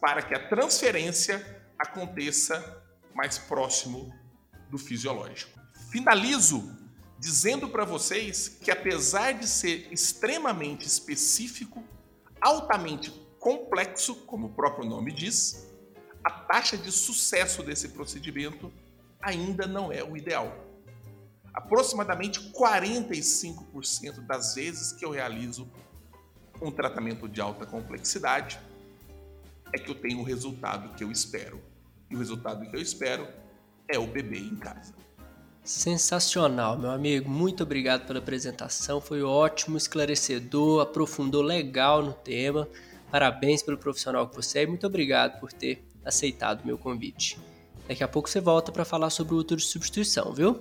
para 0.00 0.22
que 0.22 0.34
a 0.34 0.48
transferência 0.48 1.62
aconteça 1.78 2.82
mais 3.14 3.36
próximo 3.36 4.10
do 4.70 4.78
fisiológico. 4.78 5.60
Finalizo 5.90 6.82
dizendo 7.24 7.70
para 7.70 7.86
vocês 7.86 8.48
que, 8.60 8.70
apesar 8.70 9.32
de 9.32 9.48
ser 9.48 9.88
extremamente 9.90 10.86
específico, 10.86 11.82
altamente 12.38 13.10
complexo, 13.40 14.14
como 14.26 14.48
o 14.48 14.50
próprio 14.50 14.86
nome 14.86 15.10
diz, 15.10 15.66
a 16.22 16.28
taxa 16.28 16.76
de 16.76 16.92
sucesso 16.92 17.62
desse 17.62 17.88
procedimento 17.88 18.70
ainda 19.22 19.66
não 19.66 19.90
é 19.90 20.04
o 20.04 20.18
ideal. 20.18 20.54
Aproximadamente 21.54 22.52
45% 22.52 24.20
das 24.26 24.54
vezes 24.54 24.92
que 24.92 25.02
eu 25.02 25.10
realizo 25.10 25.66
um 26.60 26.70
tratamento 26.70 27.26
de 27.26 27.40
alta 27.40 27.64
complexidade 27.64 28.60
é 29.72 29.78
que 29.78 29.90
eu 29.90 29.94
tenho 29.94 30.20
o 30.20 30.22
resultado 30.22 30.94
que 30.94 31.02
eu 31.02 31.10
espero. 31.10 31.58
E 32.10 32.16
o 32.16 32.18
resultado 32.18 32.68
que 32.68 32.76
eu 32.76 32.80
espero 32.82 33.26
é 33.88 33.98
o 33.98 34.06
bebê 34.06 34.40
em 34.40 34.56
casa. 34.56 34.94
Sensacional, 35.64 36.78
meu 36.78 36.90
amigo. 36.90 37.30
Muito 37.30 37.62
obrigado 37.62 38.06
pela 38.06 38.18
apresentação. 38.18 39.00
Foi 39.00 39.22
ótimo, 39.22 39.78
esclarecedor, 39.78 40.82
aprofundou 40.82 41.40
legal 41.40 42.02
no 42.02 42.12
tema. 42.12 42.68
Parabéns 43.10 43.62
pelo 43.62 43.78
profissional 43.78 44.28
que 44.28 44.36
você 44.36 44.58
é 44.58 44.62
e 44.64 44.66
muito 44.66 44.86
obrigado 44.86 45.40
por 45.40 45.50
ter 45.50 45.82
aceitado 46.04 46.60
o 46.60 46.66
meu 46.66 46.76
convite. 46.76 47.40
Daqui 47.88 48.04
a 48.04 48.08
pouco 48.08 48.28
você 48.28 48.40
volta 48.40 48.70
para 48.70 48.84
falar 48.84 49.08
sobre 49.08 49.34
o 49.34 49.38
útero 49.38 49.58
de 49.58 49.66
substituição, 49.66 50.34
viu? 50.34 50.60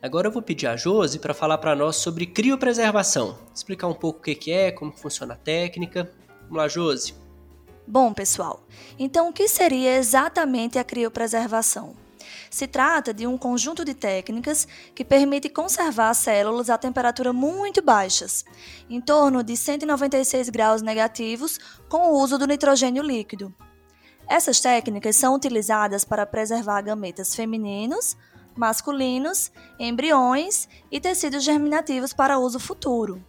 Agora 0.00 0.28
eu 0.28 0.32
vou 0.32 0.42
pedir 0.42 0.68
a 0.68 0.76
Josi 0.76 1.18
para 1.18 1.34
falar 1.34 1.58
para 1.58 1.74
nós 1.74 1.96
sobre 1.96 2.24
criopreservação. 2.24 3.36
Explicar 3.52 3.88
um 3.88 3.94
pouco 3.94 4.20
o 4.20 4.22
que 4.22 4.52
é, 4.52 4.70
como 4.70 4.92
funciona 4.92 5.34
a 5.34 5.36
técnica. 5.36 6.08
Vamos 6.42 6.56
lá, 6.56 6.68
Josi. 6.68 7.14
Bom, 7.84 8.14
pessoal, 8.14 8.64
então 8.96 9.28
o 9.28 9.32
que 9.32 9.48
seria 9.48 9.96
exatamente 9.96 10.78
a 10.78 10.84
criopreservação? 10.84 11.96
Se 12.50 12.66
trata 12.66 13.14
de 13.14 13.28
um 13.28 13.38
conjunto 13.38 13.84
de 13.84 13.94
técnicas 13.94 14.66
que 14.92 15.04
permite 15.04 15.48
conservar 15.48 16.12
células 16.14 16.68
a 16.68 16.76
temperatura 16.76 17.32
muito 17.32 17.80
baixas, 17.80 18.44
em 18.88 19.00
torno 19.00 19.44
de 19.44 19.56
196 19.56 20.48
graus 20.48 20.82
negativos, 20.82 21.60
com 21.88 22.10
o 22.10 22.20
uso 22.20 22.36
do 22.36 22.48
nitrogênio 22.48 23.04
líquido. 23.04 23.54
Essas 24.28 24.60
técnicas 24.60 25.14
são 25.14 25.34
utilizadas 25.34 26.04
para 26.04 26.26
preservar 26.26 26.82
gametas 26.82 27.36
femininos, 27.36 28.16
masculinos, 28.56 29.52
embriões 29.78 30.68
e 30.90 31.00
tecidos 31.00 31.44
germinativos 31.44 32.12
para 32.12 32.38
uso 32.38 32.58
futuro. 32.58 33.24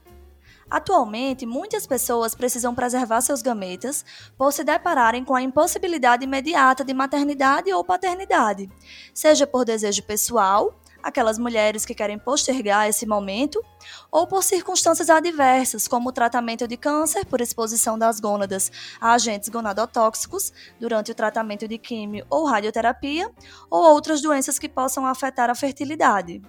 Atualmente, 0.71 1.45
muitas 1.45 1.85
pessoas 1.85 2.33
precisam 2.33 2.73
preservar 2.73 3.19
seus 3.19 3.41
gametas 3.41 4.05
por 4.37 4.53
se 4.53 4.63
depararem 4.63 5.25
com 5.25 5.35
a 5.35 5.41
impossibilidade 5.41 6.23
imediata 6.23 6.85
de 6.85 6.93
maternidade 6.93 7.73
ou 7.73 7.83
paternidade, 7.83 8.69
seja 9.13 9.45
por 9.45 9.65
desejo 9.65 10.01
pessoal, 10.03 10.73
aquelas 11.03 11.37
mulheres 11.37 11.85
que 11.85 11.93
querem 11.93 12.17
postergar 12.17 12.87
esse 12.87 13.05
momento, 13.05 13.61
ou 14.09 14.25
por 14.25 14.43
circunstâncias 14.43 15.09
adversas, 15.09 15.89
como 15.89 16.07
o 16.07 16.13
tratamento 16.13 16.65
de 16.65 16.77
câncer 16.77 17.25
por 17.25 17.41
exposição 17.41 17.99
das 17.99 18.21
gônadas 18.21 18.71
a 19.01 19.11
agentes 19.11 19.49
gonadotóxicos 19.49 20.53
durante 20.79 21.11
o 21.11 21.15
tratamento 21.15 21.67
de 21.67 21.77
químio 21.77 22.25
ou 22.29 22.45
radioterapia, 22.45 23.29
ou 23.69 23.83
outras 23.83 24.21
doenças 24.21 24.57
que 24.57 24.69
possam 24.69 25.05
afetar 25.05 25.49
a 25.49 25.55
fertilidade. 25.55 26.41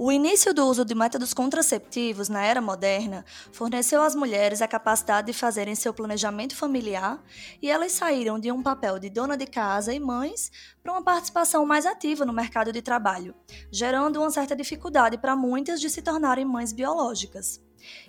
O 0.00 0.12
início 0.12 0.54
do 0.54 0.64
uso 0.64 0.84
de 0.84 0.94
métodos 0.94 1.34
contraceptivos 1.34 2.28
na 2.28 2.40
era 2.44 2.60
moderna 2.60 3.24
forneceu 3.50 4.00
às 4.00 4.14
mulheres 4.14 4.62
a 4.62 4.68
capacidade 4.68 5.26
de 5.26 5.32
fazerem 5.32 5.74
seu 5.74 5.92
planejamento 5.92 6.54
familiar 6.54 7.20
e 7.60 7.68
elas 7.68 7.90
saíram 7.90 8.38
de 8.38 8.52
um 8.52 8.62
papel 8.62 9.00
de 9.00 9.10
dona 9.10 9.36
de 9.36 9.44
casa 9.44 9.92
e 9.92 9.98
mães 9.98 10.52
para 10.84 10.92
uma 10.92 11.02
participação 11.02 11.66
mais 11.66 11.84
ativa 11.84 12.24
no 12.24 12.32
mercado 12.32 12.72
de 12.72 12.80
trabalho, 12.80 13.34
gerando 13.72 14.20
uma 14.20 14.30
certa 14.30 14.54
dificuldade 14.54 15.18
para 15.18 15.34
muitas 15.34 15.80
de 15.80 15.90
se 15.90 16.00
tornarem 16.00 16.44
mães 16.44 16.72
biológicas. 16.72 17.60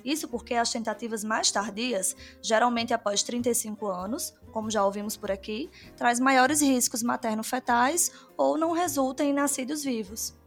Isso 0.06 0.28
porque 0.28 0.54
as 0.54 0.72
tentativas 0.72 1.24
mais 1.24 1.50
tardias, 1.50 2.16
geralmente 2.40 2.94
após 2.94 3.24
35 3.24 3.88
anos, 3.88 4.36
como 4.52 4.70
já 4.70 4.86
ouvimos 4.86 5.18
por 5.18 5.32
aqui, 5.32 5.72
traz 5.98 6.20
maiores 6.20 6.62
riscos 6.62 7.02
materno-fetais 7.02 8.12
ou 8.38 8.60
não 8.60 8.74
resultam 8.74 9.26
em 9.26 9.34
nascidos 9.34 9.84
vivos. 9.84 10.39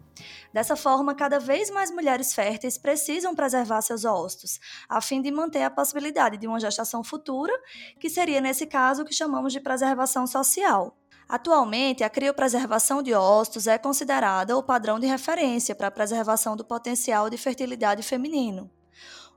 Dessa 0.52 0.76
forma, 0.76 1.14
cada 1.14 1.38
vez 1.38 1.70
mais 1.70 1.90
mulheres 1.90 2.34
férteis 2.34 2.76
precisam 2.76 3.34
preservar 3.34 3.80
seus 3.82 4.04
óvulos, 4.04 4.60
a 4.88 5.00
fim 5.00 5.22
de 5.22 5.30
manter 5.30 5.62
a 5.62 5.70
possibilidade 5.70 6.36
de 6.36 6.46
uma 6.46 6.60
gestação 6.60 7.02
futura, 7.02 7.52
que 7.98 8.10
seria, 8.10 8.40
nesse 8.40 8.66
caso, 8.66 9.02
o 9.02 9.04
que 9.04 9.14
chamamos 9.14 9.52
de 9.52 9.60
preservação 9.60 10.26
social. 10.26 10.96
Atualmente, 11.28 12.04
a 12.04 12.10
criopreservação 12.10 13.02
de 13.02 13.14
óvulos 13.14 13.66
é 13.66 13.78
considerada 13.78 14.56
o 14.56 14.62
padrão 14.62 15.00
de 15.00 15.06
referência 15.06 15.74
para 15.74 15.88
a 15.88 15.90
preservação 15.90 16.56
do 16.56 16.64
potencial 16.64 17.30
de 17.30 17.38
fertilidade 17.38 18.02
feminino. 18.02 18.70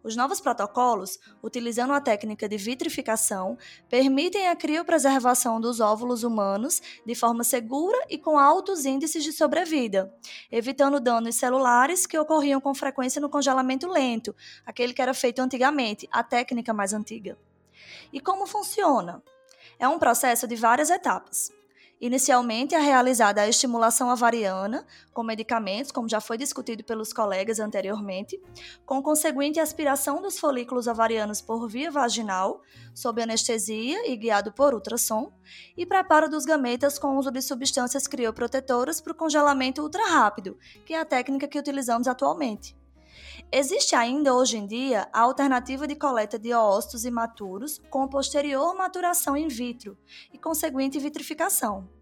Os 0.06 0.15
novos 0.15 0.39
protocolos, 0.39 1.20
utilizando 1.41 1.91
a 1.91 2.00
técnica 2.00 2.48
de 2.48 2.58
vitrificação, 2.58 3.58
permitem 3.89 4.50
a 4.50 4.56
criopreservação 4.56 5.60
dos 5.60 5.80
óvulos 5.80 6.24
humanos 6.24 6.80
de 7.04 7.15
forma 7.15 7.44
segura 7.44 7.98
e 8.08 8.15
com 8.15 8.38
altos 8.38 8.86
índices 8.86 9.24
de 9.24 9.34
sobrevida, 9.34 10.13
evitando 10.52 11.00
danos 11.00 11.38
celulares 11.38 12.06
que 12.06 12.20
ocorriam 12.20 12.62
com 12.62 12.76
frequência 12.76 13.20
no 13.20 13.32
congelamento 13.32 13.88
lento, 13.88 14.36
aquele 14.63 14.94
que 14.94 15.02
era 15.02 15.12
feito 15.12 15.39
antigamente, 15.39 16.08
a 16.12 16.22
técnica 16.22 16.72
mais 16.72 16.94
antiga. 16.94 17.36
E 18.13 18.20
como 18.20 18.46
funciona? 18.46 19.24
É 19.80 19.88
um 19.88 19.98
processo 19.98 20.48
de 20.48 20.56
várias 20.56 20.91
etapas. 20.91 21.52
Inicialmente 22.06 22.76
é 22.76 22.80
realizada 22.80 23.41
a 23.41 23.50
estimulação 23.50 24.10
ovariana 24.10 24.86
com 25.12 25.24
medicamentos, 25.24 25.91
como 25.91 26.08
já 26.08 26.22
foi 26.22 26.38
discutido 26.38 26.84
pelos 26.84 27.12
colegas 27.12 27.60
anteriormente, 27.60 28.39
com 28.86 29.02
conseguinte 29.02 29.60
aspiração 29.60 30.22
dos 30.22 30.38
folículos 30.38 30.86
ovarianos 30.86 31.41
por 31.41 31.68
via 31.68 31.89
vaginal, 31.89 32.62
sob 32.94 33.24
anestesia 33.24 34.08
e 34.08 34.15
guiado 34.15 34.52
por 34.52 34.76
ultrassom, 34.76 35.34
e 35.76 35.84
preparo 35.84 36.30
dos 36.30 36.46
gametas 36.46 37.00
com 37.00 37.18
uso 37.18 37.32
de 37.32 37.41
substâncias 37.41 38.06
crioprotetoras 38.06 39.02
para 39.02 39.12
o 39.12 39.15
congelamento 39.15 39.82
ultra 39.82 40.06
rápido, 40.08 40.60
que 40.86 40.94
é 40.94 41.00
a 41.00 41.06
técnica 41.06 41.48
que 41.48 41.58
utilizamos 41.58 42.08
atualmente. 42.08 42.78
Existe 43.52 43.96
ainda 43.96 44.32
hoje 44.32 44.58
em 44.58 44.68
dia 44.68 45.10
a 45.12 45.22
alternativa 45.22 45.88
de 45.88 45.96
coleta 45.96 46.38
de 46.38 46.54
ócitos 46.54 47.04
imaturos 47.04 47.82
com 47.89 48.08
posterior 48.08 48.76
maturação 48.76 49.36
in 49.36 49.48
vitro 49.48 49.98
e 50.32 50.38
conseguinte 50.38 51.00
vitrificação. 51.00 51.94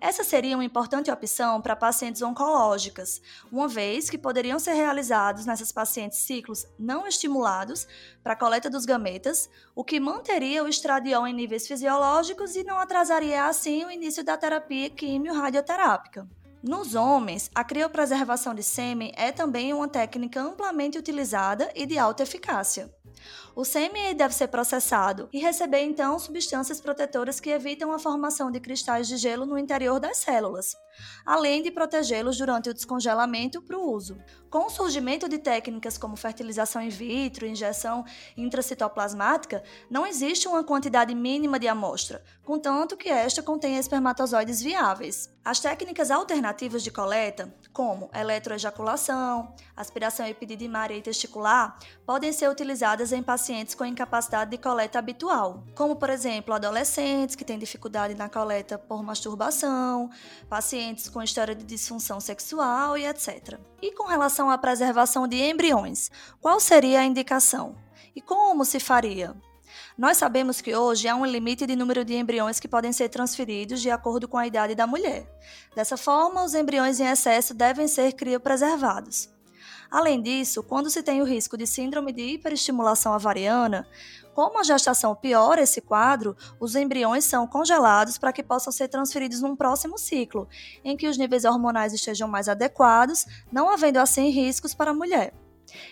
Essa 0.00 0.24
seria 0.24 0.56
uma 0.56 0.64
importante 0.64 1.10
opção 1.10 1.60
para 1.60 1.76
pacientes 1.76 2.22
oncológicas, 2.22 3.22
uma 3.50 3.68
vez 3.68 4.10
que 4.10 4.18
poderiam 4.18 4.58
ser 4.58 4.72
realizados 4.72 5.46
nessas 5.46 5.70
pacientes 5.70 6.18
ciclos 6.18 6.66
não 6.78 7.06
estimulados 7.06 7.86
para 8.22 8.34
coleta 8.36 8.68
dos 8.68 8.84
gametas, 8.84 9.48
o 9.74 9.84
que 9.84 10.00
manteria 10.00 10.64
o 10.64 10.68
estradiol 10.68 11.26
em 11.26 11.32
níveis 11.32 11.66
fisiológicos 11.66 12.56
e 12.56 12.64
não 12.64 12.78
atrasaria 12.78 13.46
assim 13.46 13.84
o 13.84 13.90
início 13.90 14.24
da 14.24 14.36
terapia 14.36 14.90
quimio-radioterápica. 14.90 16.28
Nos 16.62 16.94
homens, 16.94 17.50
a 17.52 17.64
criopreservação 17.64 18.54
de 18.54 18.62
sêmen 18.62 19.12
é 19.16 19.32
também 19.32 19.72
uma 19.74 19.88
técnica 19.88 20.40
amplamente 20.40 20.96
utilizada 20.96 21.70
e 21.74 21.84
de 21.86 21.98
alta 21.98 22.22
eficácia. 22.22 22.88
O 23.54 23.66
sêmen 23.66 24.14
deve 24.14 24.34
ser 24.34 24.48
processado 24.48 25.28
e 25.30 25.38
receber 25.38 25.80
então 25.80 26.18
substâncias 26.18 26.80
protetoras 26.80 27.38
que 27.38 27.50
evitam 27.50 27.92
a 27.92 27.98
formação 27.98 28.50
de 28.50 28.58
cristais 28.58 29.06
de 29.06 29.18
gelo 29.18 29.44
no 29.44 29.58
interior 29.58 30.00
das 30.00 30.16
células, 30.16 30.74
além 31.24 31.62
de 31.62 31.70
protegê-los 31.70 32.38
durante 32.38 32.70
o 32.70 32.74
descongelamento 32.74 33.60
para 33.60 33.76
o 33.76 33.92
uso. 33.92 34.16
Com 34.48 34.66
o 34.66 34.70
surgimento 34.70 35.28
de 35.28 35.38
técnicas 35.38 35.98
como 35.98 36.16
fertilização 36.16 36.80
in 36.80 36.88
vitro 36.88 37.46
injeção 37.46 38.04
intracitoplasmática, 38.38 39.62
não 39.90 40.06
existe 40.06 40.48
uma 40.48 40.64
quantidade 40.64 41.14
mínima 41.14 41.58
de 41.58 41.68
amostra, 41.68 42.24
contanto 42.42 42.96
que 42.96 43.10
esta 43.10 43.42
contenha 43.42 43.78
espermatozoides 43.78 44.62
viáveis. 44.62 45.30
As 45.44 45.58
técnicas 45.58 46.10
alternativas 46.10 46.82
de 46.82 46.90
coleta, 46.90 47.52
como 47.72 48.08
eletroejaculação, 48.14 49.54
aspiração 49.76 50.26
epididimária 50.26 50.94
e 50.94 51.02
testicular, 51.02 51.78
podem 52.06 52.32
ser 52.32 52.48
utilizadas 52.48 53.12
em 53.12 53.22
pacientes 53.22 53.41
com 53.76 53.84
incapacidade 53.84 54.52
de 54.52 54.58
coleta 54.58 54.98
habitual, 54.98 55.64
como 55.74 55.96
por 55.96 56.08
exemplo 56.10 56.54
adolescentes 56.54 57.34
que 57.34 57.44
têm 57.44 57.58
dificuldade 57.58 58.14
na 58.14 58.28
coleta 58.28 58.78
por 58.78 59.02
masturbação, 59.02 60.08
pacientes 60.48 61.08
com 61.08 61.20
história 61.20 61.54
de 61.54 61.64
disfunção 61.64 62.20
sexual 62.20 62.96
e 62.96 63.04
etc. 63.04 63.58
E 63.80 63.90
com 63.92 64.06
relação 64.06 64.48
à 64.48 64.56
preservação 64.56 65.26
de 65.26 65.36
embriões, 65.36 66.08
qual 66.40 66.60
seria 66.60 67.00
a 67.00 67.04
indicação? 67.04 67.74
E 68.14 68.20
como 68.20 68.64
se 68.64 68.78
faria? 68.78 69.34
Nós 69.98 70.18
sabemos 70.18 70.60
que 70.60 70.74
hoje 70.76 71.08
há 71.08 71.16
um 71.16 71.26
limite 71.26 71.66
de 71.66 71.74
número 71.74 72.04
de 72.04 72.14
embriões 72.14 72.60
que 72.60 72.68
podem 72.68 72.92
ser 72.92 73.08
transferidos 73.08 73.80
de 73.80 73.90
acordo 73.90 74.28
com 74.28 74.38
a 74.38 74.46
idade 74.46 74.74
da 74.74 74.86
mulher. 74.86 75.26
Dessa 75.74 75.96
forma, 75.96 76.44
os 76.44 76.54
embriões 76.54 77.00
em 77.00 77.06
excesso 77.06 77.54
devem 77.54 77.88
ser 77.88 78.12
criopreservados. 78.12 79.31
Além 79.92 80.22
disso, 80.22 80.62
quando 80.62 80.88
se 80.88 81.02
tem 81.02 81.20
o 81.20 81.26
risco 81.26 81.54
de 81.54 81.66
síndrome 81.66 82.14
de 82.14 82.22
hiperestimulação 82.22 83.14
ovariana, 83.14 83.86
como 84.34 84.58
a 84.58 84.62
gestação 84.62 85.14
piora 85.14 85.60
esse 85.60 85.82
quadro, 85.82 86.34
os 86.58 86.74
embriões 86.74 87.26
são 87.26 87.46
congelados 87.46 88.16
para 88.16 88.32
que 88.32 88.42
possam 88.42 88.72
ser 88.72 88.88
transferidos 88.88 89.42
num 89.42 89.54
próximo 89.54 89.98
ciclo, 89.98 90.48
em 90.82 90.96
que 90.96 91.06
os 91.06 91.18
níveis 91.18 91.44
hormonais 91.44 91.92
estejam 91.92 92.26
mais 92.26 92.48
adequados, 92.48 93.26
não 93.52 93.68
havendo 93.68 93.98
assim 93.98 94.30
riscos 94.30 94.72
para 94.72 94.92
a 94.92 94.94
mulher. 94.94 95.34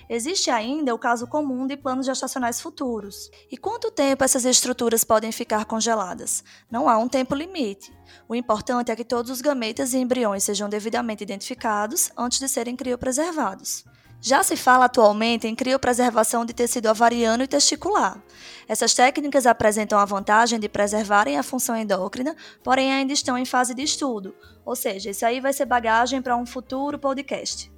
Existe 0.08 0.50
ainda 0.50 0.94
o 0.94 0.98
caso 0.98 1.26
comum 1.26 1.66
de 1.66 1.76
planos 1.76 2.06
gestacionais 2.06 2.60
futuros. 2.60 3.30
E 3.50 3.56
quanto 3.56 3.90
tempo 3.90 4.24
essas 4.24 4.44
estruturas 4.44 5.04
podem 5.04 5.32
ficar 5.32 5.64
congeladas? 5.64 6.42
Não 6.70 6.88
há 6.88 6.98
um 6.98 7.08
tempo 7.08 7.34
limite. 7.34 7.92
O 8.28 8.34
importante 8.34 8.90
é 8.90 8.96
que 8.96 9.04
todos 9.04 9.30
os 9.30 9.40
gametas 9.40 9.92
e 9.92 9.98
embriões 9.98 10.44
sejam 10.44 10.68
devidamente 10.68 11.22
identificados 11.22 12.10
antes 12.16 12.38
de 12.38 12.48
serem 12.48 12.76
criopreservados. 12.76 13.84
Já 14.22 14.42
se 14.42 14.54
fala 14.54 14.84
atualmente 14.84 15.46
em 15.46 15.54
criopreservação 15.54 16.44
de 16.44 16.52
tecido 16.52 16.90
ovariano 16.90 17.42
e 17.42 17.48
testicular. 17.48 18.22
Essas 18.68 18.92
técnicas 18.92 19.46
apresentam 19.46 19.98
a 19.98 20.04
vantagem 20.04 20.60
de 20.60 20.68
preservarem 20.68 21.38
a 21.38 21.42
função 21.42 21.74
endócrina, 21.74 22.36
porém 22.62 22.92
ainda 22.92 23.14
estão 23.14 23.38
em 23.38 23.46
fase 23.46 23.74
de 23.74 23.82
estudo. 23.82 24.34
Ou 24.62 24.76
seja, 24.76 25.08
isso 25.08 25.24
aí 25.24 25.40
vai 25.40 25.54
ser 25.54 25.64
bagagem 25.64 26.20
para 26.20 26.36
um 26.36 26.44
futuro 26.44 26.98
podcast. 26.98 27.72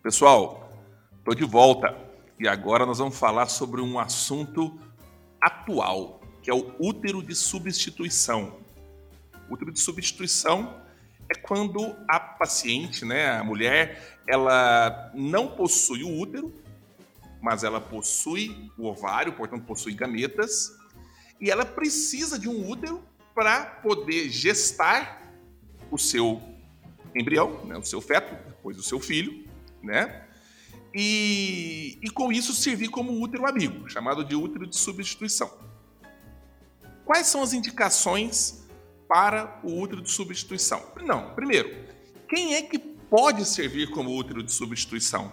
Pessoal, 0.00 0.67
estou 1.28 1.34
de 1.34 1.44
volta 1.44 1.94
e 2.40 2.48
agora 2.48 2.86
nós 2.86 2.96
vamos 2.96 3.18
falar 3.18 3.48
sobre 3.48 3.82
um 3.82 3.98
assunto 3.98 4.78
atual, 5.38 6.22
que 6.42 6.50
é 6.50 6.54
o 6.54 6.74
útero 6.78 7.22
de 7.22 7.34
substituição. 7.34 8.58
O 9.46 9.52
útero 9.52 9.70
de 9.70 9.78
substituição 9.78 10.80
é 11.30 11.34
quando 11.34 11.94
a 12.08 12.18
paciente, 12.18 13.04
né, 13.04 13.28
a 13.32 13.44
mulher, 13.44 14.18
ela 14.26 15.12
não 15.14 15.48
possui 15.48 16.02
o 16.02 16.18
útero, 16.18 16.50
mas 17.42 17.62
ela 17.62 17.78
possui 17.78 18.72
o 18.78 18.86
ovário, 18.86 19.34
portanto 19.34 19.66
possui 19.66 19.92
gametas, 19.92 20.78
e 21.38 21.50
ela 21.50 21.66
precisa 21.66 22.38
de 22.38 22.48
um 22.48 22.66
útero 22.66 23.02
para 23.34 23.66
poder 23.66 24.30
gestar 24.30 25.30
o 25.90 25.98
seu 25.98 26.40
embrião, 27.14 27.66
né, 27.66 27.76
o 27.76 27.84
seu 27.84 28.00
feto, 28.00 28.34
depois 28.46 28.78
o 28.78 28.82
seu 28.82 28.98
filho, 28.98 29.44
né? 29.82 30.26
E, 30.94 31.98
e 32.02 32.10
com 32.10 32.32
isso 32.32 32.52
servir 32.52 32.88
como 32.88 33.20
útero 33.22 33.46
amigo, 33.46 33.88
chamado 33.88 34.24
de 34.24 34.34
útero 34.34 34.66
de 34.66 34.76
substituição. 34.76 35.50
Quais 37.04 37.26
são 37.26 37.42
as 37.42 37.52
indicações 37.52 38.66
para 39.08 39.60
o 39.62 39.80
útero 39.80 40.02
de 40.02 40.10
substituição? 40.10 40.82
Não, 41.04 41.34
primeiro, 41.34 41.86
quem 42.28 42.54
é 42.54 42.62
que 42.62 42.78
pode 42.78 43.44
servir 43.44 43.90
como 43.90 44.14
útero 44.14 44.42
de 44.42 44.52
substituição? 44.52 45.32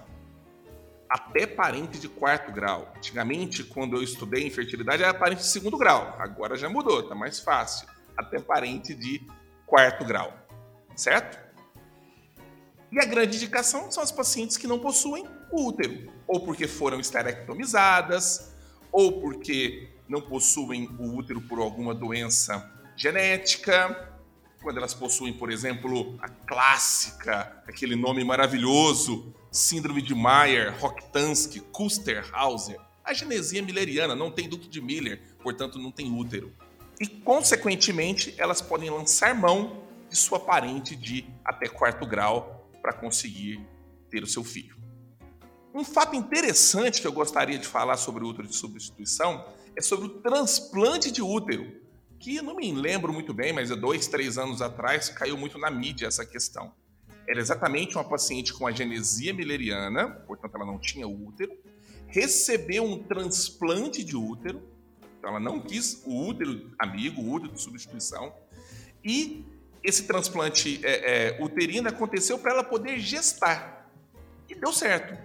Até 1.10 1.46
parente 1.46 2.00
de 2.00 2.10
quarto 2.10 2.52
grau. 2.52 2.92
Antigamente, 2.98 3.64
quando 3.64 3.96
eu 3.96 4.04
estudei 4.04 4.48
infertilidade, 4.48 5.04
era 5.04 5.14
parente 5.14 5.42
de 5.42 5.48
segundo 5.48 5.78
grau. 5.78 6.16
Agora 6.20 6.58
já 6.58 6.70
mudou, 6.70 7.02
está 7.02 7.14
mais 7.14 7.40
fácil. 7.40 7.88
Até 8.18 8.40
parente 8.40 8.94
de 8.94 9.22
quarto 9.66 10.04
grau. 10.04 10.34
Certo? 10.96 11.45
E 12.96 13.00
a 13.00 13.04
grande 13.04 13.36
indicação 13.36 13.92
são 13.92 14.02
as 14.02 14.10
pacientes 14.10 14.56
que 14.56 14.66
não 14.66 14.80
possuem 14.80 15.28
o 15.52 15.68
útero, 15.68 16.10
ou 16.26 16.40
porque 16.40 16.66
foram 16.66 16.98
esterectomizadas, 16.98 18.56
ou 18.90 19.20
porque 19.20 19.90
não 20.08 20.22
possuem 20.22 20.88
o 20.98 21.14
útero 21.14 21.42
por 21.42 21.60
alguma 21.60 21.94
doença 21.94 22.72
genética, 22.96 24.14
quando 24.64 24.78
elas 24.78 24.94
possuem, 24.94 25.34
por 25.34 25.52
exemplo, 25.52 26.18
a 26.22 26.30
clássica, 26.30 27.62
aquele 27.68 27.98
nome 27.98 28.24
maravilhoso, 28.24 29.36
síndrome 29.52 30.02
de 30.02 30.16
Mayer, 30.16 30.74
Rokitansky, 30.80 31.60
Kuster-Hauser. 31.60 32.80
A 33.04 33.14
genesia 33.14 33.62
milleriana 33.62 34.16
não 34.16 34.32
tem 34.32 34.48
duto 34.48 34.70
de 34.70 34.82
Miller, 34.82 35.22
portanto 35.44 35.78
não 35.78 35.92
tem 35.92 36.18
útero. 36.18 36.50
E, 36.98 37.08
consequentemente, 37.08 38.34
elas 38.38 38.62
podem 38.62 38.90
lançar 38.90 39.36
mão 39.36 39.84
de 40.10 40.16
sua 40.16 40.40
parente 40.40 40.96
de 40.96 41.26
até 41.44 41.68
quarto 41.68 42.06
grau 42.06 42.65
para 42.86 42.94
conseguir 42.94 43.68
ter 44.12 44.22
o 44.22 44.28
seu 44.28 44.44
filho. 44.44 44.78
Um 45.74 45.84
fato 45.84 46.16
interessante 46.16 47.02
que 47.02 47.08
eu 47.08 47.12
gostaria 47.12 47.58
de 47.58 47.66
falar 47.66 47.98
sobre 47.98 48.24
o 48.24 48.28
útero 48.28 48.48
de 48.48 48.56
substituição 48.56 49.44
é 49.76 49.82
sobre 49.82 50.06
o 50.06 50.10
transplante 50.22 51.10
de 51.12 51.20
útero, 51.20 51.82
que 52.20 52.40
não 52.44 52.56
me 52.56 52.72
lembro 52.72 53.12
muito 53.12 53.34
bem, 53.34 53.52
mas 53.52 53.72
há 53.72 53.76
dois, 53.76 54.08
três 54.08 54.38
anos 54.38 54.62
atrás 54.62 55.10
caiu 55.10 55.36
muito 55.36 55.58
na 55.58 55.72
mídia 55.72 56.06
essa 56.06 56.24
questão. 56.24 56.72
Era 57.28 57.40
exatamente 57.40 57.96
uma 57.96 58.08
paciente 58.08 58.54
com 58.54 58.68
agenesia 58.68 59.34
milleriana, 59.34 60.08
portanto 60.28 60.54
ela 60.54 60.66
não 60.68 60.78
tinha 60.78 61.08
útero, 61.08 61.58
recebeu 62.06 62.84
um 62.84 63.02
transplante 63.02 64.04
de 64.04 64.16
útero, 64.16 64.62
então 65.18 65.32
ela 65.32 65.40
não 65.40 65.60
quis 65.60 66.04
o 66.06 66.28
útero 66.28 66.72
amigo, 66.78 67.20
o 67.20 67.34
útero 67.34 67.52
de 67.52 67.62
substituição, 67.64 68.32
e 69.04 69.44
esse 69.86 70.04
transplante 70.04 70.82
é, 70.84 71.36
é, 71.38 71.44
uterino 71.44 71.88
aconteceu 71.88 72.40
para 72.40 72.52
ela 72.52 72.64
poder 72.64 73.00
gestar. 73.00 73.88
E 74.50 74.56
deu 74.56 74.74
certo. 74.74 75.16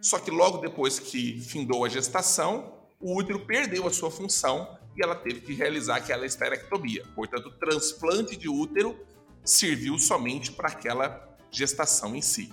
Só 0.00 0.18
que 0.18 0.30
logo 0.30 0.58
depois 0.58 0.98
que 0.98 1.38
findou 1.40 1.84
a 1.84 1.88
gestação, 1.88 2.78
o 2.98 3.14
útero 3.14 3.44
perdeu 3.44 3.86
a 3.86 3.90
sua 3.90 4.10
função 4.10 4.78
e 4.96 5.04
ela 5.04 5.14
teve 5.14 5.42
que 5.42 5.52
realizar 5.52 5.96
aquela 5.96 6.24
esterectomia. 6.24 7.04
Portanto, 7.14 7.46
o 7.46 7.52
transplante 7.52 8.36
de 8.36 8.48
útero 8.48 8.98
serviu 9.44 9.98
somente 9.98 10.50
para 10.50 10.68
aquela 10.68 11.36
gestação 11.50 12.16
em 12.16 12.22
si. 12.22 12.50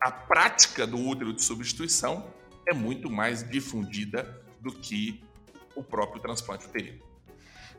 A 0.00 0.10
prática 0.10 0.86
do 0.86 0.98
útero 0.98 1.34
de 1.34 1.42
substituição 1.42 2.32
é 2.66 2.72
muito 2.72 3.10
mais 3.10 3.46
difundida 3.48 4.42
do 4.58 4.72
que 4.72 5.22
o 5.74 5.82
próprio 5.82 6.22
transplante 6.22 6.64
uterino. 6.64 7.09